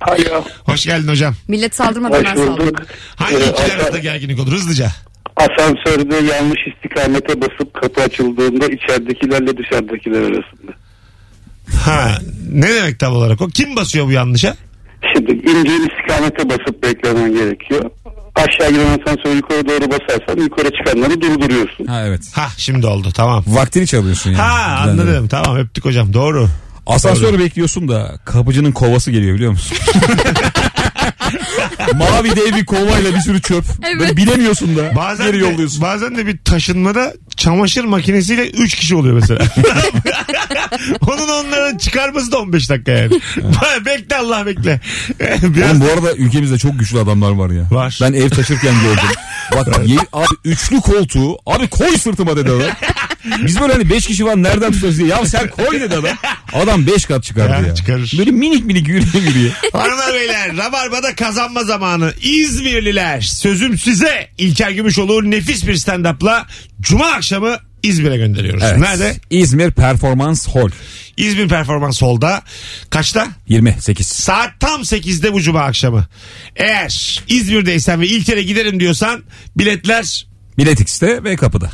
[0.10, 0.44] Alo.
[0.64, 1.36] Hoş geldin hocam.
[1.48, 2.58] Millet saldırmadan ben Hoş bulduk.
[2.60, 2.86] saldırdım.
[3.16, 4.92] Hangi Ee, ikili arasında gerginlik olur hızlıca?
[5.36, 10.72] Asansörde yanlış istikamete basıp kapı açıldığında içeridekilerle dışarıdakiler arasında.
[11.86, 12.18] Ha,
[12.54, 13.48] ne demek tam olarak o?
[13.48, 14.56] Kim basıyor bu yanlışa?
[15.16, 17.90] Şimdi ince istikamete basıp beklemen gerekiyor.
[18.36, 21.86] Aşağı giden asansör yukarı doğru basarsan yukarı çıkanları durduruyorsun.
[21.86, 22.22] Ha evet.
[22.34, 23.44] Ha şimdi oldu tamam.
[23.48, 24.42] Vaktini çalıyorsun yani.
[24.42, 26.48] Ha anladım tamam öptük hocam doğru.
[26.90, 29.78] Asansörü bekliyorsun da kapıcının kovası geliyor biliyor musun?
[31.96, 33.64] Mavi dev bir kovayla bir sürü çöp.
[33.84, 34.00] Evet.
[34.00, 34.96] Böyle bilemiyorsun da.
[34.96, 35.82] Bazen geri de, yolluyorsun.
[35.82, 39.40] bazen de bir taşınmada çamaşır makinesiyle 3 kişi oluyor mesela.
[41.08, 43.20] Onun onların çıkarması da 15 dakika yani.
[43.86, 44.80] bekle Allah bekle.
[45.44, 47.64] Biraz Oğlum bu arada ülkemizde çok güçlü adamlar var ya.
[47.72, 48.00] Var.
[48.02, 49.10] Ben ev taşırken gördüm.
[49.56, 52.72] Bak ye- abi üçlü koltuğu abi koy sırtıma dedi adam.
[53.46, 55.08] Biz böyle hani beş kişi var nereden tutarız diye.
[55.08, 56.18] Ya sen koy dedi adam.
[56.54, 57.76] Adam beş kat çıkardı Ya, ya.
[57.76, 58.14] çıkarır.
[58.18, 59.52] Böyle minik minik yürüye yürüye.
[59.74, 62.14] Hanımlar beyler Rabarba'da kazanma zamanı.
[62.22, 66.46] İzmirliler sözüm size İlker Gümüşoğlu nefis bir stand-up'la
[66.82, 68.64] Cuma akşamı İzmir'e gönderiyoruz.
[68.64, 68.78] Evet.
[68.80, 69.16] Nerede?
[69.30, 70.70] İzmir Performans Hall.
[71.18, 72.42] İzmir Performans Hall'da.
[72.90, 73.28] Kaçta?
[73.48, 74.08] 28.
[74.08, 76.08] Saat tam 8'de bu Cuma akşamı.
[76.56, 79.24] Eğer İzmir'deysen ve İlker'e giderim diyorsan
[79.58, 80.26] biletler
[80.58, 81.72] Bilet X'te ve kapıda.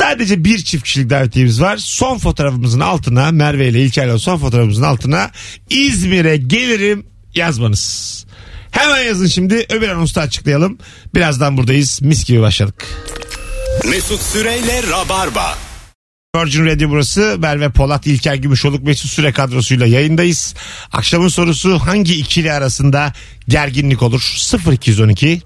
[0.00, 1.76] Sadece bir çift kişilik davetiyemiz var.
[1.76, 5.30] Son fotoğrafımızın altına Merve ile İlker'le son fotoğrafımızın altına
[5.70, 8.26] İzmir'e gelirim yazmanız.
[8.70, 10.78] Hemen yazın şimdi öbür anonsta açıklayalım.
[11.14, 12.02] Birazdan buradayız.
[12.02, 12.86] Mis gibi başladık.
[13.90, 15.58] Mesut Süreyle Rabarba.
[16.36, 17.36] Virgin Radio burası.
[17.38, 20.54] Merve Polat, İlker Gümüşoluk, Mesut Süre kadrosuyla yayındayız.
[20.92, 23.12] Akşamın sorusu hangi ikili arasında
[23.48, 24.36] gerginlik olur?
[24.72, 25.42] 0212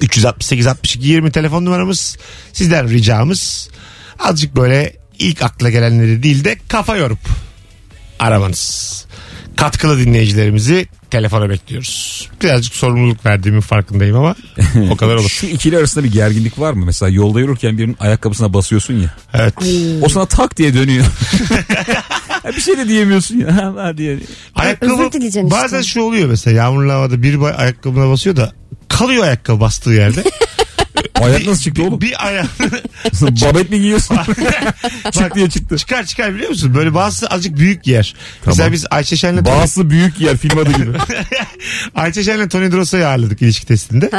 [0.00, 2.16] 368 62 20 telefon numaramız.
[2.52, 3.68] Sizden ricamız
[4.18, 7.18] azıcık böyle ilk akla gelenleri değil de kafa yorup
[8.18, 8.90] aramanız.
[9.56, 12.28] Katkılı dinleyicilerimizi telefona bekliyoruz.
[12.42, 14.34] Birazcık sorumluluk verdiğimin farkındayım ama
[14.90, 15.28] o kadar olur.
[15.40, 16.86] Şu ikili arasında bir gerginlik var mı?
[16.86, 19.14] Mesela yolda yürürken birinin ayakkabısına basıyorsun ya.
[19.34, 19.54] Evet.
[20.02, 21.04] O sana tak diye dönüyor.
[22.56, 23.94] Bir şey de diyemiyorsun ya.
[23.96, 24.18] Diye.
[24.54, 25.62] Ayakkabı Özür dileyeceksin işte.
[25.62, 28.52] bazen şu oluyor mesela yağmurlu havada bir bay- ayakkabına basıyor da
[29.00, 30.24] kalıyor ayakkabı bastığı yerde.
[31.22, 32.00] Ayak nasıl çıktı oğlum?
[32.00, 32.46] Bir ayağı
[33.22, 34.18] Babet mi giyiyorsun?
[35.10, 35.76] Çık diye çıktı.
[35.76, 36.74] çıkar çıkar biliyor musun?
[36.74, 38.14] Böyle bazısı azıcık büyük yer.
[38.46, 40.90] Mesela biz Ayşe Şen'le Bazısı büyük yer film adı gibi.
[41.94, 44.10] Ayça Şen'le Tony Drosa'yı ağırladık ilişki testinde.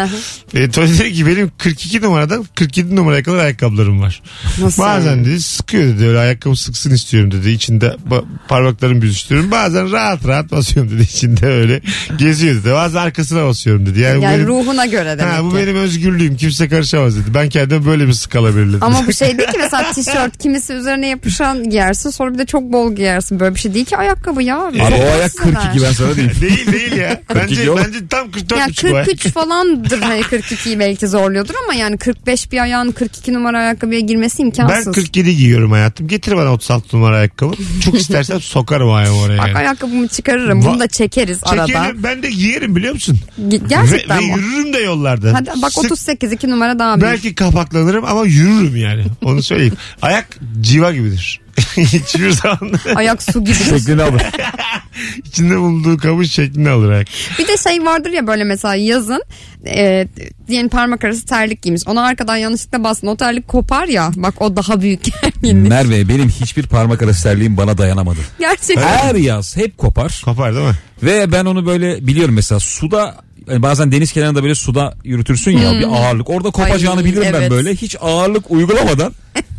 [0.53, 4.21] e, Tony dedi ki benim 42 numaradan 47 numaraya kadar ayakkabılarım var.
[4.61, 7.49] Nasıl Bazen dedi sıkıyor dedi öyle ayakkabı sıksın istiyorum dedi.
[7.49, 9.51] İçinde ba- parmaklarımı büzüştürüyorum.
[9.51, 11.01] Bazen rahat rahat basıyorum dedi.
[11.03, 11.81] İçinde öyle
[12.17, 12.71] geziyor dedi.
[12.73, 13.99] Bazen arkasına basıyorum dedi.
[13.99, 15.55] Yani, bu Yani benim, ruhuna göre demek ha, bu ki.
[15.57, 16.37] benim özgürlüğüm.
[16.37, 17.34] Kimse karışamaz dedi.
[17.34, 18.84] Ben kendime böyle bir skala belirledim.
[18.84, 22.63] Ama bu şey değil ki mesela tişört kimisi üzerine yapışan giyersin sonra bir de çok
[22.63, 23.39] bol giyersin.
[23.39, 24.60] Böyle bir şey değil ki ayakkabı ya.
[24.62, 25.62] Abi Çok o ayak baksınlar.
[25.62, 26.36] 42 ben sana diyeyim.
[26.41, 27.21] değil değil ya.
[27.27, 29.06] 42 bence, bence tam 44 Yani buçuk o ayak.
[29.08, 34.41] 43 falandır hani 42'yi belki zorluyordur ama yani 45 bir ayağın 42 numara ayakkabıya girmesi
[34.41, 34.86] imkansız.
[34.88, 36.08] Ben 47 giyiyorum hayatım.
[36.08, 37.54] Getir bana 36 numara ayakkabı.
[37.86, 39.38] Çok istersen sokarım ayağımı oraya.
[39.38, 39.58] Bak Yani.
[39.58, 40.62] ayakkabımı çıkarırım.
[40.65, 41.65] Bunu da çekeriz arada.
[41.67, 43.19] Çekerim ben de giyerim biliyor musun?
[43.47, 44.41] Ge- Gerçekten ve, ve mi?
[44.41, 45.34] yürürüm de yollarda.
[45.34, 47.12] Hadi bak Sık- 38 2 numara daha büyük.
[47.12, 49.06] Belki kapaklanırım ama yürürüm yani.
[49.24, 49.74] Onu söyleyeyim.
[50.02, 50.28] Ayak
[50.62, 51.39] civa gibidir.
[51.77, 53.53] Hiçbir zaman Ayak su gibi.
[53.53, 54.21] Şeklini alır.
[55.25, 57.07] içinde bulunduğu kabın şeklini alır ayak.
[57.39, 59.23] Bir de şey vardır ya böyle mesela yazın
[59.65, 60.07] e,
[60.47, 61.81] diyelim parmak arası terlik giymiş.
[61.85, 63.07] Ona arkadan yanlışlıkla bastın.
[63.07, 64.11] O terlik kopar ya.
[64.15, 65.69] Bak o daha büyük gerginlik.
[65.69, 68.19] Merve benim hiçbir parmak arası terliğim bana dayanamadı.
[68.39, 68.87] Gerçekten.
[68.87, 70.21] Her yaz hep kopar.
[70.25, 70.75] Kopar değil mi?
[71.03, 73.15] Ve ben onu böyle biliyorum mesela suda
[73.47, 76.29] hani bazen deniz kenarında böyle suda yürütürsün ya bir ağırlık.
[76.29, 77.51] Orada kopacağını Ay, bilirim ben evet.
[77.51, 77.75] böyle.
[77.75, 79.13] Hiç ağırlık uygulamadan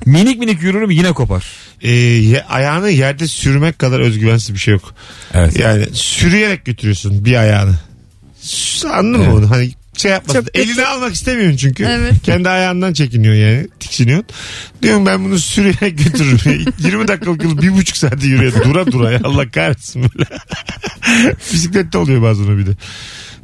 [0.06, 1.46] minik minik yürürüm yine kopar.
[1.80, 4.94] Ee, ye- ayağını yerde sürmek kadar özgüvensiz bir şey yok.
[5.34, 5.58] Evet.
[5.58, 7.74] Yani sürüyerek götürüyorsun bir ayağını.
[8.40, 9.50] S- Anladın mı onu?
[9.50, 10.40] Hani şey yapmasın.
[10.40, 10.60] Çok kötü.
[10.60, 11.84] Elini almak istemiyorsun çünkü.
[11.84, 12.12] Evet.
[12.22, 13.68] Kendi ayağından çekiniyor yani.
[13.80, 14.26] Tiksiniyorsun.
[14.82, 16.64] Diyorum ben bunu sürüyerek götürürüm.
[16.78, 18.52] 20 dakikalık yolu bir buçuk saate yürüyor.
[18.64, 19.20] Dura dura ya.
[19.24, 20.24] Allah kahretsin böyle.
[21.52, 22.70] Bisiklette oluyor bazen o bir de.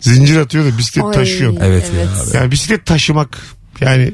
[0.01, 1.59] Zincir atıyor da bisiklet Ay, taşıyorum.
[1.63, 2.37] Evet ya abi.
[2.37, 3.39] Yani bisiklet taşımak
[3.81, 4.13] yani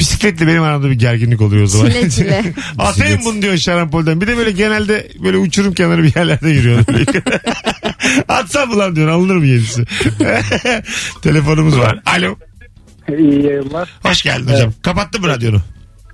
[0.00, 1.90] bisikletle benim aramda bir gerginlik oluyor o zaman.
[1.90, 2.54] Çile çile.
[2.78, 4.20] Atayım bunu diyor şarampolden.
[4.20, 6.80] Bir de böyle genelde böyle uçurum kenarı bir yerlerde yürüyor.
[8.28, 9.84] Atsam ulan diyor alınır mı yenisi?
[11.22, 12.00] Telefonumuz var.
[12.06, 12.36] Alo.
[13.18, 13.90] İyi yayınlar.
[14.02, 14.72] Hoş geldin hocam.
[14.82, 15.60] Kapattın mı radyonu?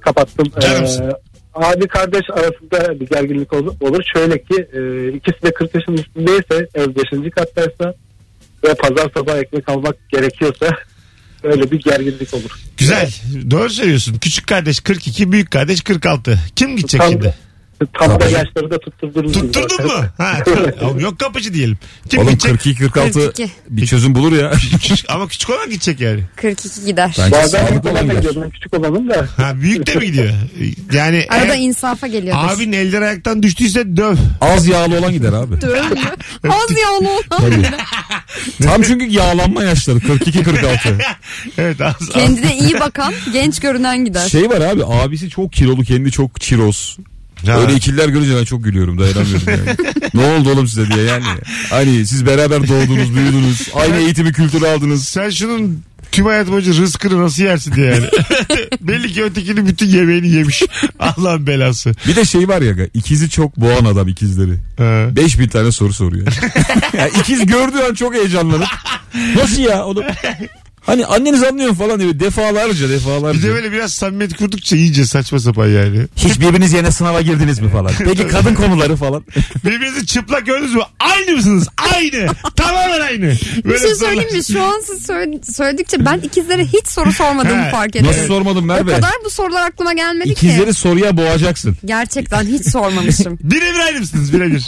[0.00, 0.46] Kapattım.
[0.60, 1.04] Canımsın.
[1.04, 1.12] Ee,
[1.54, 3.74] abi kardeş arasında bir gerginlik olur.
[3.80, 4.02] olur.
[4.14, 7.30] Şöyle ki e, ikisi de 40 yaşın üstündeyse ev 5.
[7.30, 7.94] kattaysa
[8.64, 10.70] ve pazar sabah ekmek almak gerekiyorsa
[11.46, 12.50] öyle bir gerginlik olur.
[12.76, 13.10] Güzel.
[13.50, 14.18] Doğru söylüyorsun.
[14.18, 16.38] Küçük kardeş 42, büyük kardeş 46.
[16.56, 17.34] Kim gidecek Tam, şimdi?
[17.98, 19.32] Tam da yaşları da tutturdunuz.
[19.32, 19.92] Tutturdun mu?
[20.18, 20.38] Ha,
[20.82, 21.78] oğlum yok kapıcı diyelim.
[22.08, 22.80] Kim Oğlum gidecek?
[22.80, 23.50] 42-46 42.
[23.68, 24.52] bir çözüm bulur ya.
[25.08, 26.20] Ama küçük olan gidecek yani.
[26.36, 27.16] 42 gider.
[27.18, 28.16] Bence Bazen büyük olan olan gider.
[28.16, 28.44] gidiyor.
[28.44, 29.28] Ben küçük olanım da.
[29.36, 30.28] Ha, büyük de mi gidiyor?
[30.92, 32.40] Yani Arada eğer insafa geliyordur.
[32.48, 34.16] abinin elleri ayaktan düştüyse döv.
[34.40, 35.54] Az yağlı olan gider abi.
[36.48, 37.64] Az yağlı olan.
[38.62, 41.02] Tam çünkü yağlanma yaşları 42-46.
[41.58, 42.08] Evet az, az.
[42.08, 44.28] Kendine iyi bakan genç görünen gider.
[44.28, 46.96] Şey var abi abisi çok kilolu kendi çok çiroz.
[47.46, 47.60] Ha.
[47.60, 49.76] Öyle ikililer görünce ben çok gülüyorum dayanamıyorum yani.
[50.14, 51.24] ne oldu oğlum size diye yani.
[51.70, 53.68] Hani siz beraber doğdunuz büyüdünüz.
[53.74, 55.08] Aynı eğitimi kültürü aldınız.
[55.08, 55.82] Sen şunun
[56.12, 58.06] tüm hayat boyunca rızkını nasıl yersin diye yani.
[58.80, 60.62] Belli ki ötekinin bütün yemeğini yemiş.
[60.98, 61.94] Allah'ın belası.
[62.06, 64.52] Bir de şey var ya ikizi çok boğan adam ikizleri.
[64.78, 65.16] Ha.
[65.16, 66.26] 5000 tane soru soruyor.
[66.96, 68.68] ya ikiz gördüğü an çok heyecanlanıp
[69.36, 70.04] nasıl ya oğlum?
[70.86, 73.38] Hani anneniz anlıyor falan diyor defalarca defalarca.
[73.38, 76.06] Bir de böyle biraz samimiyet kurdukça iyice saçma sapan yani.
[76.16, 77.92] Hiç birbiriniz yerine sınava girdiniz mi falan.
[77.98, 79.24] Peki kadın konuları falan.
[79.64, 80.80] Birbirinizi çıplak gördünüz mü?
[81.00, 81.68] Aynı mısınız?
[81.94, 82.26] Aynı.
[82.56, 83.22] Tamamen aynı.
[83.22, 84.44] Bir Böyle şey sorular- söyleyeyim mi?
[84.44, 88.06] Şu an siz söyle- söyledikçe ben ikizlere hiç soru sormadığımı fark ettim.
[88.08, 88.92] Nasıl sormadım O Merve?
[88.94, 90.46] kadar bu sorular aklıma gelmedi ki.
[90.46, 91.76] İkizleri soruya boğacaksın.
[91.84, 93.38] Gerçekten hiç sormamışım.
[93.42, 94.32] Birebir aynı mısınız?
[94.32, 94.60] Birebir.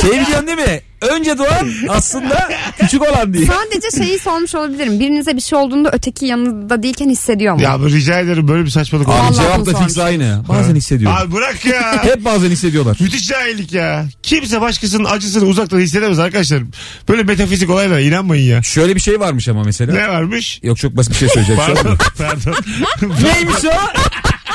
[0.00, 0.80] Şey biliyorsun değil mi?
[1.00, 3.46] Önce doğan aslında küçük olan diye.
[3.46, 5.00] Sadece şeyi sormuş olabilirim.
[5.00, 7.62] Birinize bir şey olduğunda öteki yanında değilken hissediyor mu?
[7.62, 9.36] ya ama rica ederim böyle bir saçmalık Abi olmaz.
[9.36, 10.42] Cevap da fix aynı.
[10.48, 11.18] Bazen hissediyorum.
[11.20, 12.04] Abi bırak ya.
[12.04, 12.96] Hep bazen hissediyorlar.
[13.00, 14.06] Müthiş cahillik ya.
[14.22, 16.62] Kimse başkasının acısını uzaktan hissedemez arkadaşlar.
[17.08, 18.62] Böyle metafizik olaylara inanmayın ya.
[18.62, 19.92] Şöyle bir şey varmış ama mesela.
[19.92, 20.60] Ne varmış?
[20.62, 21.60] Yok çok basit bir şey söyleyeceğim.
[21.66, 21.90] Pardon.
[21.90, 21.98] an.
[22.18, 22.54] Pardon.
[23.24, 23.70] Neymiş o?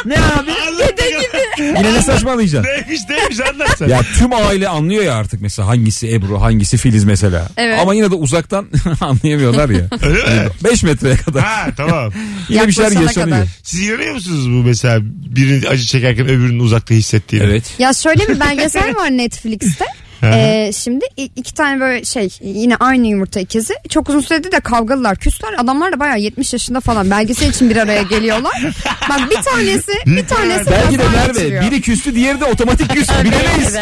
[0.05, 0.51] Ne abi?
[0.67, 1.41] Anlat bakalım.
[1.57, 2.71] Yine ne saçmalayacaksın?
[2.71, 3.87] Neymiş neymiş anlat sen.
[3.87, 7.47] Ya tüm aile anlıyor ya artık mesela hangisi Ebru hangisi Filiz mesela.
[7.57, 7.79] Evet.
[7.79, 8.67] Ama yine de uzaktan
[9.01, 9.81] anlayamıyorlar ya.
[10.03, 10.49] Öyle mi?
[10.63, 11.43] 5 metreye kadar.
[11.43, 12.11] Ha tamam.
[12.49, 13.37] Yine bir şeyler Yaklaşana yaşanıyor.
[13.37, 13.49] kadar.
[13.63, 14.99] Siz inanıyor musunuz bu mesela
[15.35, 17.45] birini acı çekerken öbürünün uzakta hissettiğini?
[17.45, 17.63] Evet.
[17.79, 19.85] Ya şöyle bir belgesel var Netflix'te.
[20.23, 21.05] Ee, şimdi
[21.35, 23.73] iki tane böyle şey yine aynı yumurta ikizi.
[23.89, 25.53] Çok uzun süredir de kavgalılar, küsler.
[25.57, 28.63] Adamlar da bayağı 70 yaşında falan belgesel için bir araya geliyorlar.
[29.09, 31.63] Bak bir tanesi bir tanesi Belki de kaza Merve geçiriyor.
[31.63, 33.13] biri küstü diğeri de otomatik küstü.
[33.23, 33.75] Bilemeyiz.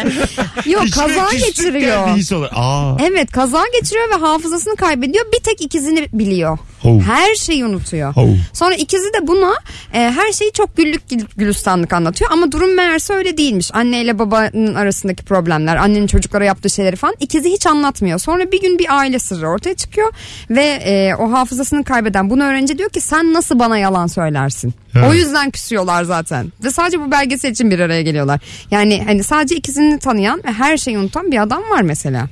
[0.65, 2.07] Yok İçine kaza küslük geçiriyor.
[2.07, 2.47] geldi his olur.
[2.55, 2.97] Aa.
[3.09, 5.25] Evet kaza geçiriyor ve hafızasını kaybediyor.
[5.33, 6.57] Bir tek ikizini biliyor.
[6.83, 7.01] Oh.
[7.01, 8.13] Her şeyi unutuyor.
[8.15, 8.27] Oh.
[8.53, 9.53] Sonra ikizi de buna
[9.93, 12.31] e, her şeyi çok güllük gül- gülistanlık anlatıyor.
[12.33, 13.71] Ama durum meğerse öyle değilmiş.
[13.73, 18.19] Anneyle babanın arasındaki problemler, annenin çocuklara yaptığı şeyleri falan ikizi hiç anlatmıyor.
[18.19, 20.13] Sonra bir gün bir aile sırrı ortaya çıkıyor
[20.49, 24.73] ve e, o hafızasını kaybeden bunu öğrenince diyor ki sen nasıl bana yalan söylersin?
[24.93, 25.07] Ha.
[25.09, 26.51] O yüzden küsüyorlar zaten.
[26.63, 28.39] Ve sadece bu belgesel için bir araya geliyorlar.
[28.71, 32.27] Yani hani sadece ikisini tanıyan ve her şeyi unutan bir adam var mesela.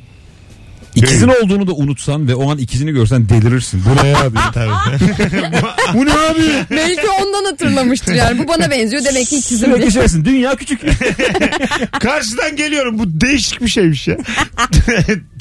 [0.98, 3.82] İkizin olduğunu da unutsan ve o an ikizini görsen delirirsin.
[3.86, 4.14] Bu ne.
[4.54, 4.70] Tabii.
[5.94, 6.42] Bu ne abi?
[6.72, 8.40] Belki ondan hatırlamıştır yani.
[8.40, 9.92] Bu bana benziyor demek ki ikizim Sürekli diye.
[9.92, 10.26] şeysin.
[10.26, 10.82] Dünya küçük.
[12.00, 13.00] Karşıdan geliyorum.
[13.00, 14.18] Bu değişik bir şeymiş ya.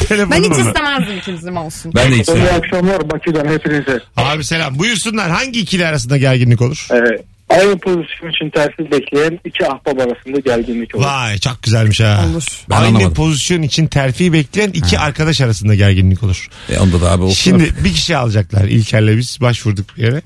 [0.08, 0.68] Telefonum Ben hiç ama.
[0.68, 1.92] istemezdim ikizim olsun.
[1.94, 4.00] Ben de hiç İyi akşamlar Bakü'den hepinize.
[4.16, 4.78] Abi selam.
[4.78, 5.30] Buyursunlar.
[5.30, 6.88] Hangi ikili arasında gerginlik olur?
[6.92, 11.04] Ee, aynı pozisyon için tersiz bekleyen iki ahbap arasında gerginlik olur.
[11.04, 12.24] Vay çok güzelmiş ha.
[12.32, 12.44] Olur.
[12.70, 13.14] Ben Aynı anlamadım.
[13.14, 16.48] pozisyon için terfi bekleyen iki arkadaş arasında gerginlik olur.
[16.70, 17.34] E onda da abi olsun.
[17.34, 18.64] Şimdi bir kişi alacaklar.
[18.64, 20.22] İlker'le biz başvurduk bir yere.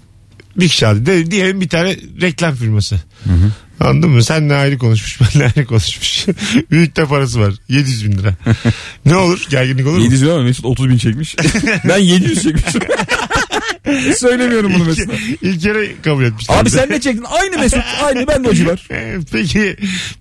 [0.56, 1.06] Bir kişi aldı.
[1.06, 3.00] De, diyelim bir tane reklam firması.
[3.80, 4.24] Anladın mı?
[4.24, 6.26] Sen ne ayrı konuşmuş, ben ayrı konuşmuş.
[6.70, 7.54] Büyük de parası var.
[7.68, 8.34] 700 bin lira.
[9.06, 9.46] ne olur?
[9.50, 10.04] Gerginlik olur mu?
[10.04, 11.36] 700 bin ama Mesut 30 bin çekmiş.
[11.88, 12.80] ben 700 çekmişim.
[14.16, 15.12] Söylemiyorum bunu mesela.
[15.42, 16.56] İlker'e kabul etmişler.
[16.58, 17.24] Abi sen ne çektin?
[17.40, 17.80] Aynı Mesut.
[18.02, 18.50] Aynı ben de.
[18.90, 19.76] Ee, Peki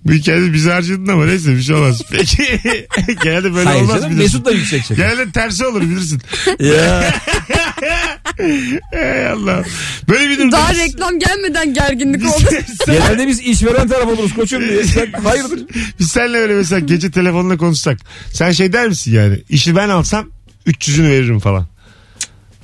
[0.06, 2.02] bu hikayede bizi harcadın ama neyse bir şey olmaz.
[2.12, 2.44] Peki
[3.24, 4.24] genelde böyle Hayır olmaz canım bilirsin.
[4.24, 4.96] Mesut da yüksek çeker.
[5.10, 6.22] Genelde tersi olur bilirsin.
[6.60, 7.14] ya.
[8.94, 9.64] Ey Allah.
[10.10, 10.58] Böyle bir durumda.
[10.58, 12.44] Daha biz- reklam gelmeden gerginlik oldu.
[12.86, 14.84] Sen- Genelde biz işveren taraf oluruz koçum diye.
[14.84, 15.60] Sen hayırdır?
[16.00, 17.98] Biz seninle öyle mesela gece telefonla konuşsak.
[18.34, 19.40] Sen şey der misin yani?
[19.50, 20.26] İşi ben alsam
[20.68, 21.68] 300'ünü veririm falan.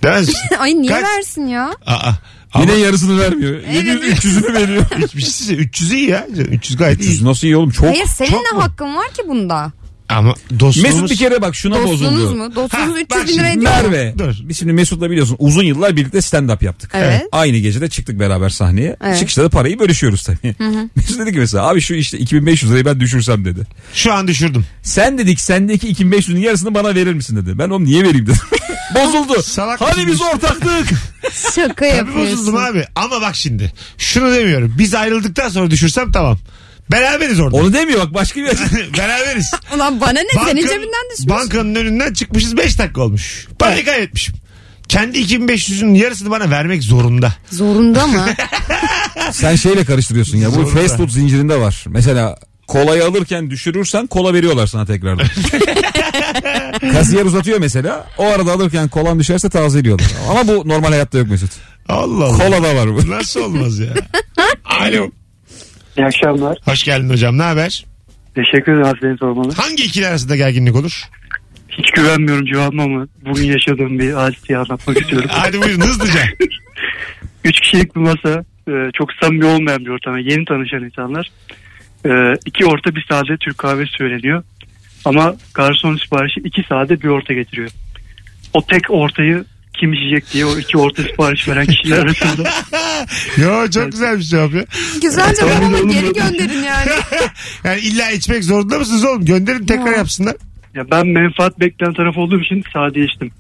[0.06, 0.42] Demez misin?
[0.60, 1.72] Ay niye Kaç- versin ya?
[1.86, 2.12] Aa.
[2.60, 3.54] Yine Ama yarısını vermiyor.
[3.74, 4.86] 700 300'ünü veriyor.
[4.98, 6.28] hiçbir şey size 300 iyi ya.
[6.28, 7.26] 300 gayet 300 iyi.
[7.26, 7.70] nasıl iyi oğlum?
[7.70, 7.88] Çok.
[7.88, 8.64] Hayır senin çok ne mu?
[8.64, 9.72] hakkın var ki bunda?
[10.10, 10.94] Ama dostluğumuz...
[10.94, 12.36] Mesut bir kere bak şuna Dostluğunuz bozuldu.
[12.36, 12.56] mu?
[12.56, 13.72] Dostluğunuz Ha, 300 bak bin lira ediyor.
[13.72, 14.14] Merve.
[14.18, 14.36] Dur.
[14.42, 16.92] Biz şimdi Mesut'la biliyorsun uzun yıllar birlikte stand-up yaptık.
[16.94, 17.22] Evet.
[17.32, 18.96] Aynı gecede çıktık beraber sahneye.
[19.04, 19.20] Evet.
[19.20, 20.56] Çıkışta da parayı bölüşüyoruz tabii.
[20.96, 23.60] Mesut dedi ki mesela abi şu işte 2500 lirayı ben düşürsem dedi.
[23.94, 24.66] Şu an düşürdüm.
[24.84, 27.58] Sen dedik sendeki 2500'ün yarısını bana verir misin dedi.
[27.58, 28.40] Ben onu niye vereyim dedim.
[28.96, 29.42] Bozuldu.
[29.44, 30.26] Salak hani mısın biz işte?
[30.26, 30.98] ortaktık.
[31.56, 32.32] Şaka Tabii yapıyorsun.
[32.38, 32.86] bozuldum abi.
[32.96, 33.74] Ama bak şimdi.
[33.98, 34.76] Şunu demiyorum.
[34.78, 36.38] Biz ayrıldıktan sonra düşürsem tamam.
[36.92, 37.56] Beraberiz orada.
[37.58, 38.46] Onu demiyor bak başka bir
[38.98, 39.52] Beraberiz.
[39.76, 41.30] Ulan bana ne senin Bankanın- cebinden düşmüş.
[41.30, 43.48] Bankanın önünden çıkmışız 5 dakika olmuş.
[43.60, 44.36] Parayı kaybetmişim.
[44.88, 47.34] Kendi 2500'ün yarısını bana vermek zorunda.
[47.52, 48.26] Zorunda mı?
[49.32, 50.50] Sen şeyle karıştırıyorsun ya.
[50.50, 50.82] Bu Zorunda.
[50.82, 51.84] fast food zincirinde var.
[51.88, 52.36] Mesela
[52.68, 55.28] kolayı alırken düşürürsen kola veriyorlar sana tekrardan.
[56.94, 58.08] Kasiyer uzatıyor mesela.
[58.18, 60.08] O arada alırken kolan düşerse tazeliyorlar.
[60.30, 61.52] Ama bu normal hayatta yok Mesut.
[61.90, 62.38] Allah Allah.
[62.38, 63.10] Kola da var bu.
[63.12, 63.90] Nasıl olmaz ya?
[64.66, 65.10] Alo.
[65.98, 66.58] İyi akşamlar.
[66.66, 67.38] Hoş geldin hocam.
[67.38, 67.86] Ne haber?
[68.36, 69.54] Teşekkür ederim seni sormalı.
[69.54, 71.04] Hangi ikili arasında gerginlik olur?
[71.70, 75.30] Hiç güvenmiyorum cevabıma ama bugün yaşadığım bir hadiseyi anlatmak istiyorum.
[75.34, 76.20] Hadi buyurun hızlıca.
[77.44, 80.18] Üç kişilik bir masa e, çok samimi olmayan bir ortam.
[80.18, 81.32] Yeni tanışan insanlar.
[82.06, 82.10] E,
[82.46, 84.44] iki orta bir sade Türk kahvesi söyleniyor.
[85.06, 87.70] Ama garson siparişi iki sade bir orta getiriyor.
[88.54, 89.46] O tek ortayı
[89.80, 92.50] kim içecek diye o iki orta sipariş veren kişiler arasında.
[93.38, 94.66] Yo çok güzel bir cevap ya.
[95.02, 96.90] Güzel cevap ama geri gönderin yani.
[97.64, 99.26] Yani illa içmek zorunda mısınız oğlum?
[99.26, 99.98] Gönderin tekrar Ya.
[99.98, 100.36] yapsınlar.
[100.76, 103.32] Ya ben menfaat bekleyen taraf olduğum için sade içtim.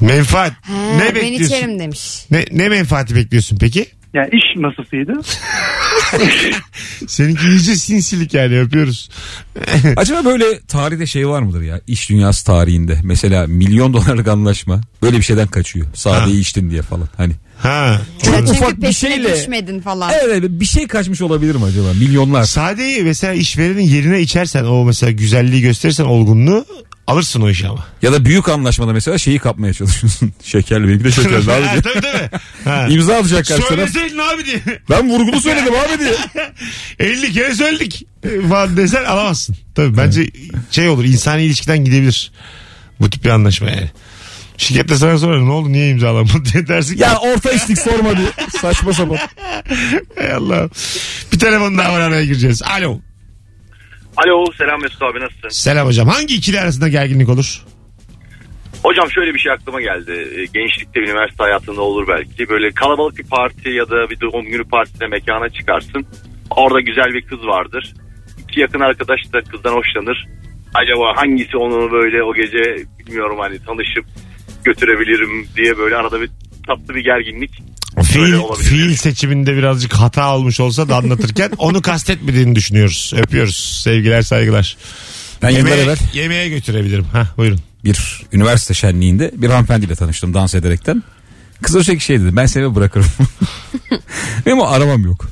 [0.00, 0.52] Menfaat.
[0.62, 1.44] He, ne ben bekliyorsun?
[1.56, 2.24] içerim demiş.
[2.30, 3.86] Ne, ne menfaati bekliyorsun peki?
[4.14, 5.12] Yani iş masasıydı.
[7.06, 9.08] Seninki iyice sinsilik yani yapıyoruz.
[9.96, 11.80] Acaba böyle tarihte şey var mıdır ya?
[11.86, 12.98] İş dünyası tarihinde.
[13.04, 14.80] Mesela milyon dolarlık anlaşma.
[15.02, 15.86] Böyle bir şeyden kaçıyor.
[15.94, 17.08] Sadeyi içtin diye falan.
[17.16, 17.32] Hani.
[17.58, 18.00] Ha.
[18.24, 19.32] Çok Ya çünkü ufak bir şeyle.
[19.36, 20.12] düşmedin falan.
[20.24, 21.88] Evet bir şey kaçmış olabilir mi acaba?
[21.92, 22.44] Milyonlar.
[22.44, 26.64] Sadeyi mesela işverenin yerine içersen o mesela güzelliği gösterirsen olgunluğu
[27.06, 27.86] alırsın o işi ama.
[28.02, 30.32] Ya da büyük anlaşmada mesela şeyi kapmaya çalışıyorsun.
[30.42, 31.82] Şekerli benimki de şekerli abi.
[31.82, 32.30] tabii tabii.
[32.64, 32.86] Ha.
[32.90, 33.90] İmza atacak karşı taraf.
[33.92, 34.60] Söyleseydin abi diye.
[34.90, 36.14] Ben vurgulu söyledim abi diye.
[36.98, 39.56] 50 kere söyledik e, falan desen alamazsın.
[39.74, 40.30] Tabii bence
[40.70, 42.32] şey olur insani ilişkiden gidebilir.
[43.00, 43.90] Bu tip bir anlaşma yani.
[44.58, 47.02] Şirkette sana sorar ne oldu niye imzalamadın diye dersin ki.
[47.02, 48.26] Ya orta içtik sorma diye.
[48.60, 49.18] Saçma sapan.
[50.18, 50.68] Hay Allah.
[51.32, 52.62] Bir telefon daha var araya gireceğiz.
[52.62, 53.00] Alo.
[54.16, 55.48] Alo selam Mesut abi nasılsın?
[55.48, 56.08] Selam hocam.
[56.08, 57.62] Hangi ikili arasında gerginlik olur?
[58.82, 60.12] Hocam şöyle bir şey aklıma geldi.
[60.12, 62.48] Ee, Gençlikte üniversite hayatında olur belki.
[62.48, 66.06] Böyle kalabalık bir parti ya da bir doğum günü partisine mekana çıkarsın.
[66.50, 67.94] Orada güzel bir kız vardır.
[68.48, 70.26] İki yakın arkadaş da kızdan hoşlanır.
[70.74, 74.04] Acaba hangisi onu böyle o gece bilmiyorum hani tanışıp
[74.64, 76.30] götürebilirim diye böyle arada bir
[76.66, 77.50] tatlı bir gerginlik.
[78.02, 83.12] Fiil, fiil seçiminde birazcık hata olmuş olsa da anlatırken onu kastetmediğini düşünüyoruz.
[83.16, 83.80] Öpüyoruz.
[83.84, 84.76] Sevgiler saygılar.
[85.42, 87.04] Ben Yemeğe, evvel yemeğe götürebilirim.
[87.04, 87.60] Ha buyurun.
[87.84, 91.02] bir üniversite şenliğinde bir hanımefendiyle tanıştım dans ederekten.
[91.62, 93.06] Kız o şey şey dedi ben seni bırakırım.
[94.46, 95.28] benim o arabam yok.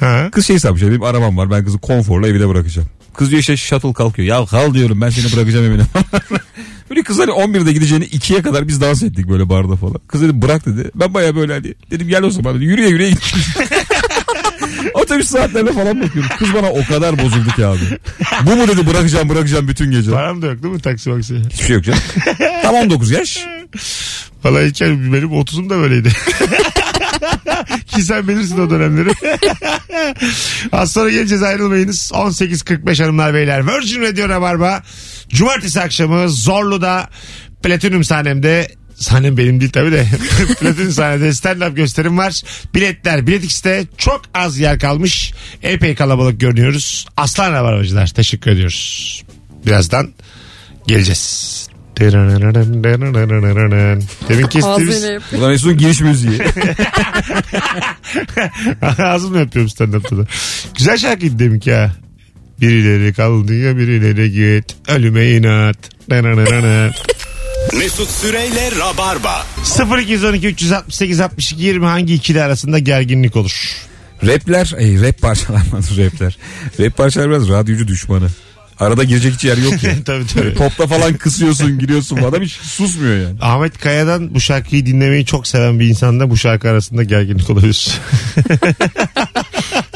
[0.00, 0.28] Ha?
[0.32, 2.88] Kız şey sanmış benim arabam var ben kızı konforla evine bırakacağım.
[3.16, 4.28] Kız diyor işte shuttle kalkıyor.
[4.28, 5.82] Ya kal diyorum ben seni bırakacağım evine.
[6.90, 10.00] böyle kız hani 11'de gideceğini 2'ye kadar biz dans ettik böyle barda falan.
[10.08, 10.90] Kız dedi bırak dedi.
[10.94, 12.64] Ben baya böyle hani dedim gel o zaman dedi.
[12.64, 13.40] Yürüye yürüye gittim.
[14.94, 16.30] Otobüs saatlerine falan bakıyorum.
[16.38, 17.80] Kız bana o kadar bozuldu ki abi.
[18.42, 20.10] Bu mu dedi bırakacağım bırakacağım bütün gece.
[20.10, 21.36] Param da yok değil mi taksi maksi?
[21.50, 22.00] Hiçbir şey yok canım.
[22.62, 23.46] Tam 19 yaş.
[24.44, 26.12] Valla İlker benim 30'um da böyleydi.
[27.86, 29.10] Ki sen bilirsin o dönemleri.
[30.72, 32.10] Az sonra geleceğiz ayrılmayınız.
[32.14, 33.66] 18.45 hanımlar beyler.
[33.66, 34.82] Virgin Radio Rabarba.
[35.28, 37.08] Cumartesi akşamı Zorlu'da
[37.62, 40.06] Platinum sahnemde Sahnem benim değil tabii de.
[40.60, 42.42] Platinum sahnede stand-up gösterim var.
[42.74, 45.32] Biletler Bilet X'te çok az yer kalmış.
[45.62, 47.06] Epey kalabalık görünüyoruz.
[47.16, 49.22] Aslan Rabarbacılar teşekkür ediyoruz.
[49.66, 50.12] Birazdan
[50.86, 51.55] geleceğiz.
[54.28, 55.04] Demin kestiğimiz.
[55.32, 56.40] Bu da Mesut'un giriş müziği.
[58.98, 60.26] Ağzımla yapıyorum stand-up'ta da.
[60.78, 61.92] Güzel şarkıydı deminki ha.
[62.60, 64.76] Birileri kal diyor birileri git.
[64.88, 65.76] Ölüme inat.
[67.78, 69.46] Mesut Süreyle Rabarba.
[70.02, 73.76] 0212 368 62 20 hangi ikili arasında gerginlik olur?
[74.26, 76.38] Rapler, ey rap parçalar rapler.
[76.80, 78.28] Rap parçalar biraz radyocu düşmanı.
[78.78, 79.92] Arada girecek hiç yer yok ya.
[80.04, 80.54] tabii tabii.
[80.54, 83.36] Topla falan kısıyorsun giriyorsun adam hiç susmuyor yani.
[83.40, 87.88] Ahmet Kaya'dan bu şarkıyı dinlemeyi çok seven bir insanda bu şarkı arasında gerginlik olabilir.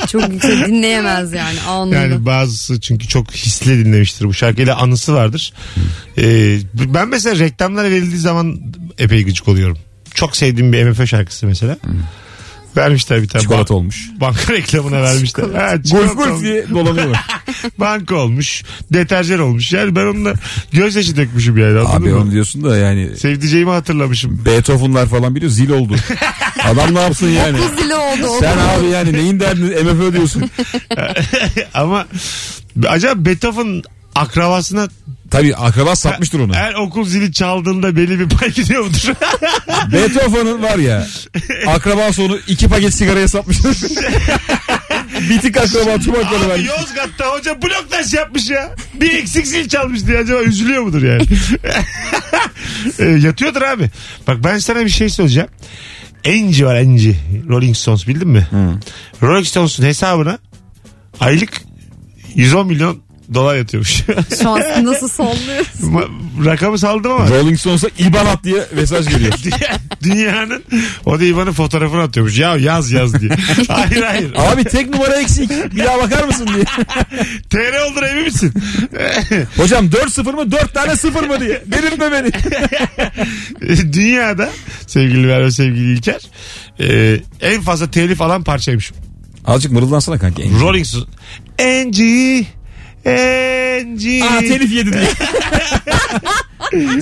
[0.09, 1.97] Çok yüksek dinleyemez yani anında.
[1.97, 4.25] Yani bazısı çünkü çok hisli dinlemiştir.
[4.25, 5.53] Bu şarkıyla anısı vardır.
[6.19, 8.61] Ee, ben mesela reklamlara verildiği zaman
[8.99, 9.79] epey gıcık oluyorum.
[10.15, 11.77] Çok sevdiğim bir MFÖ şarkısı mesela.
[12.77, 13.43] Vermişler bir tane.
[13.43, 14.11] Çikolata olmuş.
[14.21, 15.45] Banka reklamına vermişler.
[15.55, 17.27] Ha, Golf golf diye dolanıyorlar.
[17.79, 18.63] Banka olmuş.
[18.93, 19.73] Deterjan olmuş.
[19.73, 20.35] Yani ben onunla
[20.73, 21.79] gözyaşı dökmüşüm yani.
[21.79, 22.19] Anladın Abi mı?
[22.21, 24.45] onu diyorsun da yani Sevdiceğimi hatırlamışım.
[24.47, 25.97] Beethoven'lar falan biliyor zil oldu.
[26.65, 27.59] Adam ne yapsın yani?
[27.81, 28.41] Zili oldu o.
[28.41, 30.51] Sen abi yani neyin derdini MFÖ diyorsun.
[31.75, 32.07] Ama
[32.89, 33.83] acaba Beethoven
[34.15, 34.89] akrabasına
[35.31, 36.55] Tabii akraba satmıştır onu.
[36.55, 39.15] her okul zili çaldığında belli bir pay gidiyor mudur?
[39.93, 41.07] Beethoven'ın var ya
[41.67, 43.77] akraba sonu iki paket sigaraya satmıştır.
[45.31, 46.69] Bitik akraba tüm hakları Abi vermiş.
[46.69, 48.75] Yozgat'ta hoca bloktaş yapmış ya.
[48.95, 51.23] Bir eksik zil çalmış diye acaba üzülüyor mudur yani?
[52.99, 53.91] E, yatıyordur abi.
[54.27, 55.49] Bak ben sana bir şey söyleyeceğim.
[56.25, 57.17] Enci var Enci.
[57.49, 58.47] Rolling Stones bildin mi?
[59.23, 60.39] Rolling Stones'un hesabına
[61.21, 61.63] aylık
[62.35, 63.03] 110 milyon
[63.35, 64.03] dolar yatıyormuş.
[64.43, 65.69] Şu an nasıl sallıyoruz?
[65.81, 66.09] Ma-
[66.45, 69.33] Rakamı saldım ama Rolling Stones'a İban at diye mesaj geliyor.
[70.03, 70.65] dünyanın
[71.07, 72.39] o da İvan'ın fotoğrafını atıyormuş.
[72.39, 73.31] Ya yaz yaz diye.
[73.69, 74.33] hayır hayır.
[74.37, 75.51] Abi tek numara eksik.
[75.51, 76.65] Bir daha bakar mısın diye.
[77.51, 78.55] TR olur emin misin?
[79.57, 81.63] Hocam 4-0 mı 4 tane 0 mı diye.
[81.67, 82.31] Delirtme beni.
[83.93, 84.51] Dünyada
[84.87, 86.21] sevgili Merve sevgili İlker
[86.81, 88.93] e, en fazla telif alan parçaymış.
[89.47, 90.51] Azıcık mırıldansana kanki.
[90.61, 91.07] Rolling Stones.
[91.61, 92.45] Angie
[93.07, 94.23] Angie.
[94.25, 95.03] Aa telif yedi diye.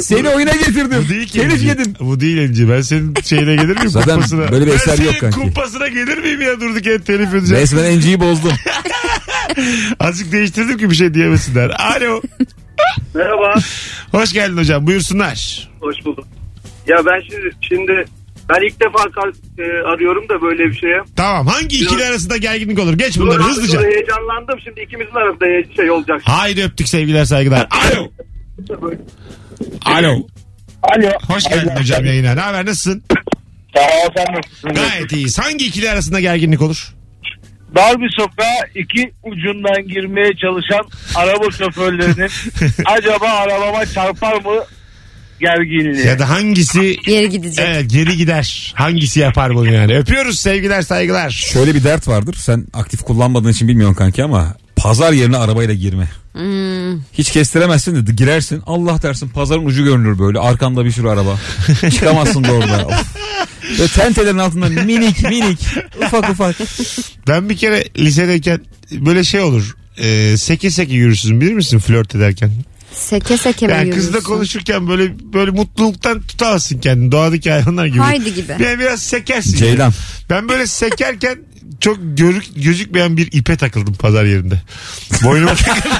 [0.00, 1.04] Seni oyuna getirdim.
[1.04, 1.40] Bu değil ki.
[1.40, 1.96] Telif yedin.
[2.00, 2.68] Bu değil Angie.
[2.68, 3.88] Ben senin şeyine gelir miyim?
[3.88, 4.52] Zaten kumpasına?
[4.52, 5.40] böyle bir Ben eser senin yok kanki.
[5.40, 7.62] kumpasına gelir miyim ya durduk yere telif edeceğim.
[7.62, 8.52] Resmen Angie'yi bozdum.
[10.00, 11.70] Azıcık değiştirdim ki bir şey diyemesinler.
[11.70, 12.22] Alo.
[13.14, 13.54] Merhaba.
[14.10, 14.86] Hoş geldin hocam.
[14.86, 15.68] Buyursunlar.
[15.80, 16.24] Hoş bulduk.
[16.86, 18.04] Ya ben şimdi şimdi
[18.48, 21.00] ben ilk defa kal- e, arıyorum da böyle bir şeye.
[21.16, 21.46] Tamam.
[21.46, 22.94] Hangi ikili arasında gerginlik olur?
[22.98, 23.78] Geç bunları Dur, hızlıca.
[23.80, 26.20] dur, Heyecanlandım şimdi ikimizin arasında şey olacak.
[26.24, 27.66] Haydi öptük sevgiler saygılar.
[27.70, 28.10] Alo.
[29.84, 30.26] Alo.
[30.82, 31.10] Alo.
[31.26, 32.34] Hoş geldin hocam yayına.
[32.34, 33.02] Ne haber nasılsın?
[33.76, 34.70] Sağ ol sen nasılsın?
[34.74, 35.38] Gayet iyiyiz.
[35.38, 36.94] Hangi ikili arasında gerginlik olur?
[37.74, 42.30] Dar bir sokağa iki ucundan girmeye çalışan araba şoförlerinin
[42.86, 44.64] acaba arabama çarpar mı
[45.40, 46.06] gerginliği?
[46.06, 47.64] Ya da hangisi Geri gidecek.
[47.68, 48.72] evet, geri gider?
[48.76, 49.96] Hangisi yapar bunu yani?
[49.98, 51.30] Öpüyoruz sevgiler saygılar.
[51.30, 52.36] Şöyle bir dert vardır.
[52.40, 56.08] Sen aktif kullanmadığın için bilmiyorsun kanki ama pazar yerine arabayla girme.
[57.12, 58.62] Hiç kestiremezsin de girersin.
[58.66, 60.38] Allah dersin pazarın ucu görünür böyle.
[60.38, 61.38] Arkanda bir sürü araba.
[61.90, 62.86] Çıkamazsın da orada.
[62.86, 63.16] Of.
[63.80, 65.58] Ve tentelerin altından minik minik
[66.06, 66.56] ufak ufak.
[67.28, 68.60] Ben bir kere lisedeyken
[68.92, 69.76] böyle şey olur.
[69.98, 72.50] E, seke seke yürürsün bilir misin flört ederken?
[72.92, 74.28] Seke seke mi Yani kızla yürüyorsun?
[74.34, 77.12] konuşurken böyle böyle mutluluktan tutamazsın kendini.
[77.12, 77.98] Doğadaki hayvanlar gibi.
[77.98, 78.52] Haydi gibi.
[78.58, 79.56] Yani biraz sekersin.
[79.56, 79.92] Ceylan.
[80.30, 81.38] Ben böyle sekerken
[81.80, 84.62] çok görük, gözükmeyen bir ipe takıldım pazar yerinde.
[85.24, 85.90] Boynuma takıldım.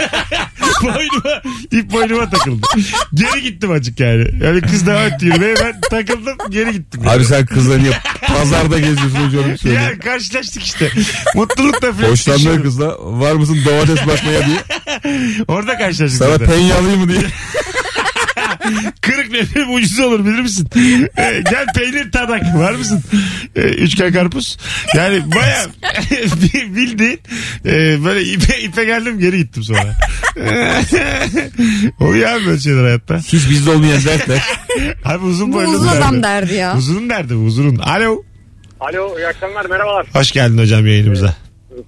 [0.83, 1.42] boynuma,
[1.73, 2.66] ip boynuma takıldı.
[3.14, 4.31] Geri gittim açık yani.
[4.44, 7.09] Yani kız devam etti yürümeye ben takıldım geri gittim.
[7.09, 7.92] Abi sen kızla niye
[8.27, 9.75] pazarda geziyorsun hocam söyle.
[9.75, 10.90] ya karşılaştık işte.
[11.35, 12.62] Mutlulukla flört Hoşlandığın yaşıyorum.
[12.62, 14.59] kızla var mısın domates bakmaya diye.
[15.49, 16.18] Orada karşılaştık.
[16.18, 16.71] Sana zaten.
[16.71, 17.21] alayım mı diye.
[19.00, 20.68] Kırık leblebi ucuz olur bilir misin?
[21.18, 23.02] Ee, gel peynir tadak var mısın?
[23.57, 24.59] Ee, üçgen karpuz.
[24.94, 25.66] Yani baya
[26.77, 27.21] bildiğin
[27.66, 29.96] e, böyle ipe, ipe geldim geri gittim sonra.
[32.00, 33.19] Oluyor abi böyle şeyler hayatta.
[33.19, 34.42] Hiç bizde olmayan dertler.
[35.04, 36.77] Abi uzun Bu boylu uzun adam derdi ya.
[36.77, 37.77] Uzun derdi bu uzun.
[37.77, 38.23] Alo.
[38.81, 40.06] Alo iyi akşamlar merhabalar.
[40.12, 41.35] Hoş geldin hocam yayınımıza.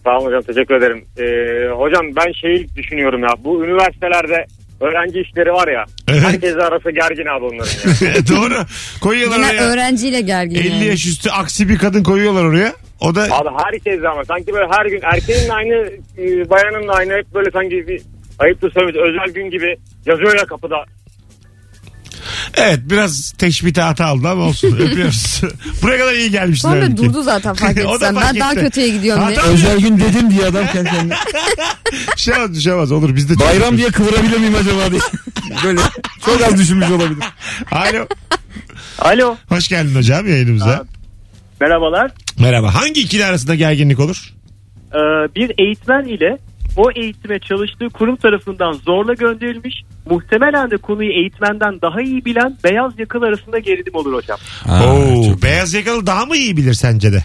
[0.05, 1.05] Sağ olun hocam teşekkür ederim.
[1.19, 4.47] Ee, hocam ben şeyi düşünüyorum ya bu üniversitelerde
[4.81, 5.85] öğrenci işleri var ya.
[6.09, 6.23] Evet.
[6.23, 8.15] Herkes arası gergin abi onların ya.
[8.29, 8.55] Doğru.
[9.01, 9.63] Koyuyorlar Yine oraya.
[9.73, 10.61] öğrenciyle gergin.
[10.61, 10.85] 50 yani.
[10.85, 12.73] yaş üstü aksi bir kadın koyuyorlar oraya.
[13.01, 15.75] O da abi herkes ama sanki böyle her gün erkeğin de aynı
[16.19, 18.03] e, bayanın da aynı hep böyle sanki bir
[18.39, 19.77] ayıptır söylemesi özel gün gibi
[20.07, 20.77] yazıyor ya kapıda.
[22.57, 24.77] Evet biraz teşbite hata aldı ama olsun.
[24.81, 25.41] Öpüyoruz.
[25.83, 26.69] Buraya kadar iyi gelmişsin.
[26.69, 26.97] Sonra halbuki.
[27.03, 28.15] durdu zaten fark O da etsen.
[28.15, 28.61] fark Ben daha etti.
[28.61, 29.41] kötüye gidiyorum diye.
[29.41, 31.15] Özel gün dedim diye adam kendi kendine.
[32.17, 32.93] Şey olmaz, bir şey olmaz.
[32.93, 35.01] Olur biz de çok Bayram diye kıvırabilir miyim acaba diye.
[35.65, 35.81] Böyle
[36.27, 37.25] çok az düşünmüş olabilir.
[37.73, 38.07] Alo.
[38.99, 39.37] Alo.
[39.49, 40.85] Hoş geldin hocam yayınımıza.
[41.61, 42.11] Merhabalar.
[42.39, 42.75] Merhaba.
[42.75, 44.31] Hangi ikili arasında gerginlik olur?
[44.93, 44.99] Ee,
[45.37, 46.39] bir eğitmen ile
[46.81, 49.75] o eğitime çalıştığı kurum tarafından zorla gönderilmiş
[50.11, 54.39] muhtemelen de konuyu eğitmenden daha iyi bilen beyaz yakalı arasında gerilim olur hocam.
[54.67, 57.25] Ha, Oo, beyaz yakalı daha mı iyi bilir sence de?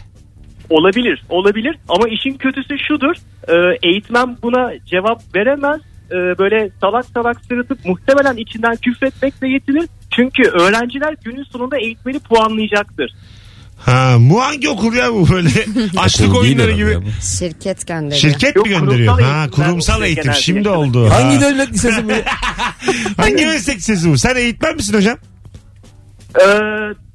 [0.69, 3.15] Olabilir, olabilir ama işin kötüsü şudur.
[3.47, 5.81] e, eğitmen buna cevap veremez.
[6.11, 9.85] E, böyle salak salak sırıtıp muhtemelen içinden küfretmekle yetinir.
[10.15, 13.11] Çünkü öğrenciler günün sonunda eğitmeni puanlayacaktır.
[13.77, 15.49] Ha, bu hangi okul ya bu böyle
[15.97, 16.91] açlık Okul değil oyunları herhalde gibi.
[16.91, 17.25] ya bu.
[17.39, 18.21] Şirket gönderiyor.
[18.21, 19.13] Şirket Yok, mi gönderiyor?
[19.15, 20.33] kurumsal Ha, kurumsal eğitim.
[20.33, 21.09] Şimdi oldu.
[21.09, 21.41] Hangi Ha.
[21.41, 22.11] devlet lisesi bu?
[23.21, 24.17] Hangi meslek lisesi bu?
[24.17, 25.17] Sen eğitmen misin hocam?
[26.35, 26.45] E,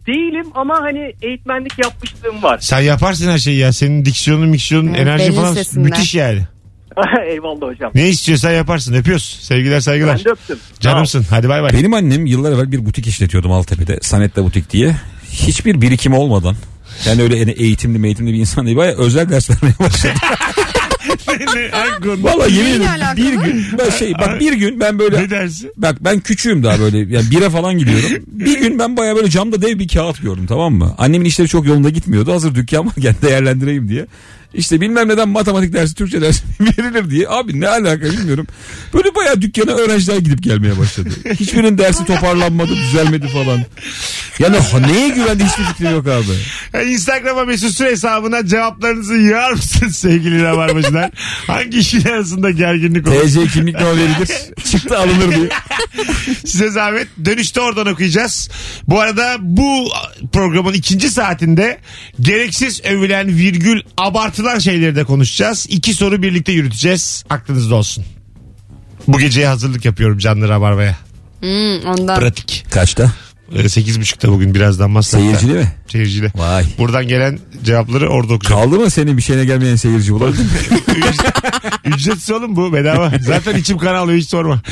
[0.06, 2.58] değilim ama hani eğitmenlik yapmışlığım var.
[2.60, 3.72] Sen yaparsın her şeyi ya.
[3.72, 5.84] Senin diksiyonun, miksiyonun, Evet, enerji belli falan sesinden.
[5.84, 6.40] müthiş yani.
[7.30, 7.90] Eyvallah hocam.
[7.94, 8.94] Ne istiyorsan yaparsın.
[8.94, 9.38] Öpüyoruz.
[9.42, 10.18] Sevgiler saygılar.
[10.18, 10.58] Ben de öptüm.
[10.80, 11.26] Canımsın.
[11.30, 11.72] Hadi bay bay.
[11.72, 13.98] Benim annem yıllar evvel bir butik işletiyordu Maltepe'de.
[14.02, 14.96] Sanet'te butik diye.
[15.32, 16.56] Hiçbir birikimi olmadan.
[17.06, 18.76] Yani öyle eğitimli meğitimli bir insan değil.
[18.76, 20.12] Baya özel ders vermeye başladı.
[22.22, 23.16] Vallahi yemin ederim alakalı?
[23.16, 25.72] bir gün ben şey bak bir gün ben böyle Ne dersi?
[25.76, 28.10] bak ben küçüğüm daha böyle yani bire falan gidiyorum.
[28.26, 30.94] Bir gün ben baya böyle camda dev bir kağıt gördüm tamam mı?
[30.98, 32.32] Annemin işleri çok yolunda gitmiyordu.
[32.32, 34.06] Hazır dükkan varken değerlendireyim diye.
[34.54, 37.28] İşte bilmem neden matematik dersi, Türkçe dersi verilir diye.
[37.28, 38.46] Abi ne alaka bilmiyorum.
[38.94, 41.08] Böyle bayağı dükkana öğrenciler gidip gelmeye başladı.
[41.40, 43.60] Hiçbirinin dersi toparlanmadı, düzelmedi falan.
[44.38, 46.90] Yani neye güvendi hiçbir fikrim yok abi.
[46.90, 51.10] Instagram'a Mesut Süre hesabına cevaplarınızı yığar mısınız sevgili Rabarbacılar?
[51.46, 53.22] Hangi işin arasında gerginlik olur?
[53.22, 54.28] TC kimlik ne verilir?
[54.70, 55.48] Çıktı alınır diye.
[56.46, 57.08] Size zahmet.
[57.24, 58.50] Dönüşte oradan okuyacağız.
[58.88, 59.88] Bu arada bu
[60.32, 61.78] programın ikinci saatinde
[62.20, 63.80] gereksiz övülen virgül
[64.40, 65.66] abartılan şeyleri de konuşacağız.
[65.68, 67.24] İki soru birlikte yürüteceğiz.
[67.30, 68.04] Aklınızda olsun.
[69.08, 70.96] Bu geceye hazırlık yapıyorum canlı Rabarba'ya.
[71.40, 72.20] Hmm, ondan.
[72.20, 72.64] Pratik.
[72.70, 73.12] Kaçta?
[73.54, 75.26] Ee, Sekiz buçukta bugün birazdan Maslak'ta.
[75.26, 75.72] Seyircili mi?
[75.88, 76.32] Seyircili.
[76.34, 76.64] Vay.
[76.78, 78.62] Buradan gelen cevapları orada okuyacağım.
[78.70, 80.50] Kaldı mı senin bir şeyine gelmeyen seyirci bulabildin mi?
[81.94, 83.12] Ücretsiz oğlum bu bedava.
[83.20, 84.62] Zaten içim kan alıyor hiç sorma.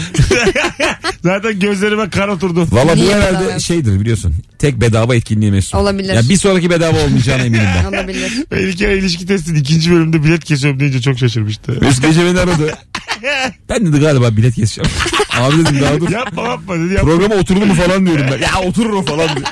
[1.23, 2.67] Zaten gözlerime kan oturdu.
[2.71, 3.59] Valla bu Niye herhalde bedava?
[3.59, 4.35] şeydir biliyorsun.
[4.59, 5.75] Tek bedava etkinliği Mesut.
[5.75, 6.15] Olabilir.
[6.15, 7.85] Ya bir sonraki bedava olmayacağına eminim ben.
[7.85, 8.33] Olabilir.
[8.51, 11.79] Ben ilk kere ilişki testin ikinci bölümde bilet kesiyorum deyince çok şaşırmıştı.
[11.81, 12.75] Mesut gece beni aradı.
[13.69, 14.91] Ben dedi galiba bilet keseceğim.
[15.41, 16.11] Abi dedim daha dur.
[16.11, 17.11] yapma yapma dedi yapma.
[17.11, 18.39] Programa oturdu mu falan diyorum ben.
[18.39, 19.49] Ya oturur o falan diyor.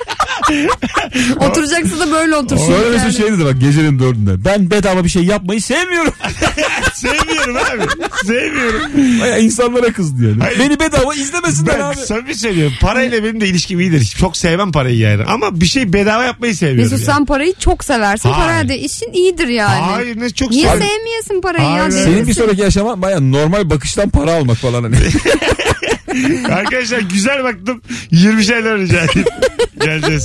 [1.50, 2.66] Oturacaksa da böyle otursun.
[2.66, 2.90] Sonra yani.
[2.90, 4.44] Mesut şey dedi bak gecenin dördünde.
[4.44, 6.12] Ben bedava bir şey yapmayı sevmiyorum.
[6.94, 8.06] Sevmiyorum abi.
[8.26, 8.80] Sevmiyorum.
[9.20, 10.42] Baya insanlara kızdı yani.
[10.42, 10.58] Hayır.
[10.58, 11.96] Beni bedava izlemesinler Ben abi.
[11.96, 12.74] samimi söylüyorum.
[12.80, 14.04] Parayla benim de ilişkim iyidir.
[14.18, 15.24] Çok sevmem parayı yani.
[15.24, 16.82] Ama bir şey bedava yapmayı seviyorum.
[16.92, 17.16] Mesut yani.
[17.16, 18.28] sen parayı çok seversin.
[18.28, 18.46] Hayır.
[18.46, 19.80] Parayla da işin iyidir yani.
[19.80, 20.86] Hayır ne çok Niye seviyorum.
[20.96, 21.84] sevmiyorsun parayı Hayır.
[21.84, 21.90] ya?
[21.90, 22.26] Senin Delisin.
[22.28, 24.96] bir sonraki aşama baya normal bakıştan para almak falan hani.
[26.54, 27.82] Arkadaşlar güzel baktım.
[28.10, 29.28] 20 şeyler rica edeyim.
[29.80, 30.24] Geleceğiz.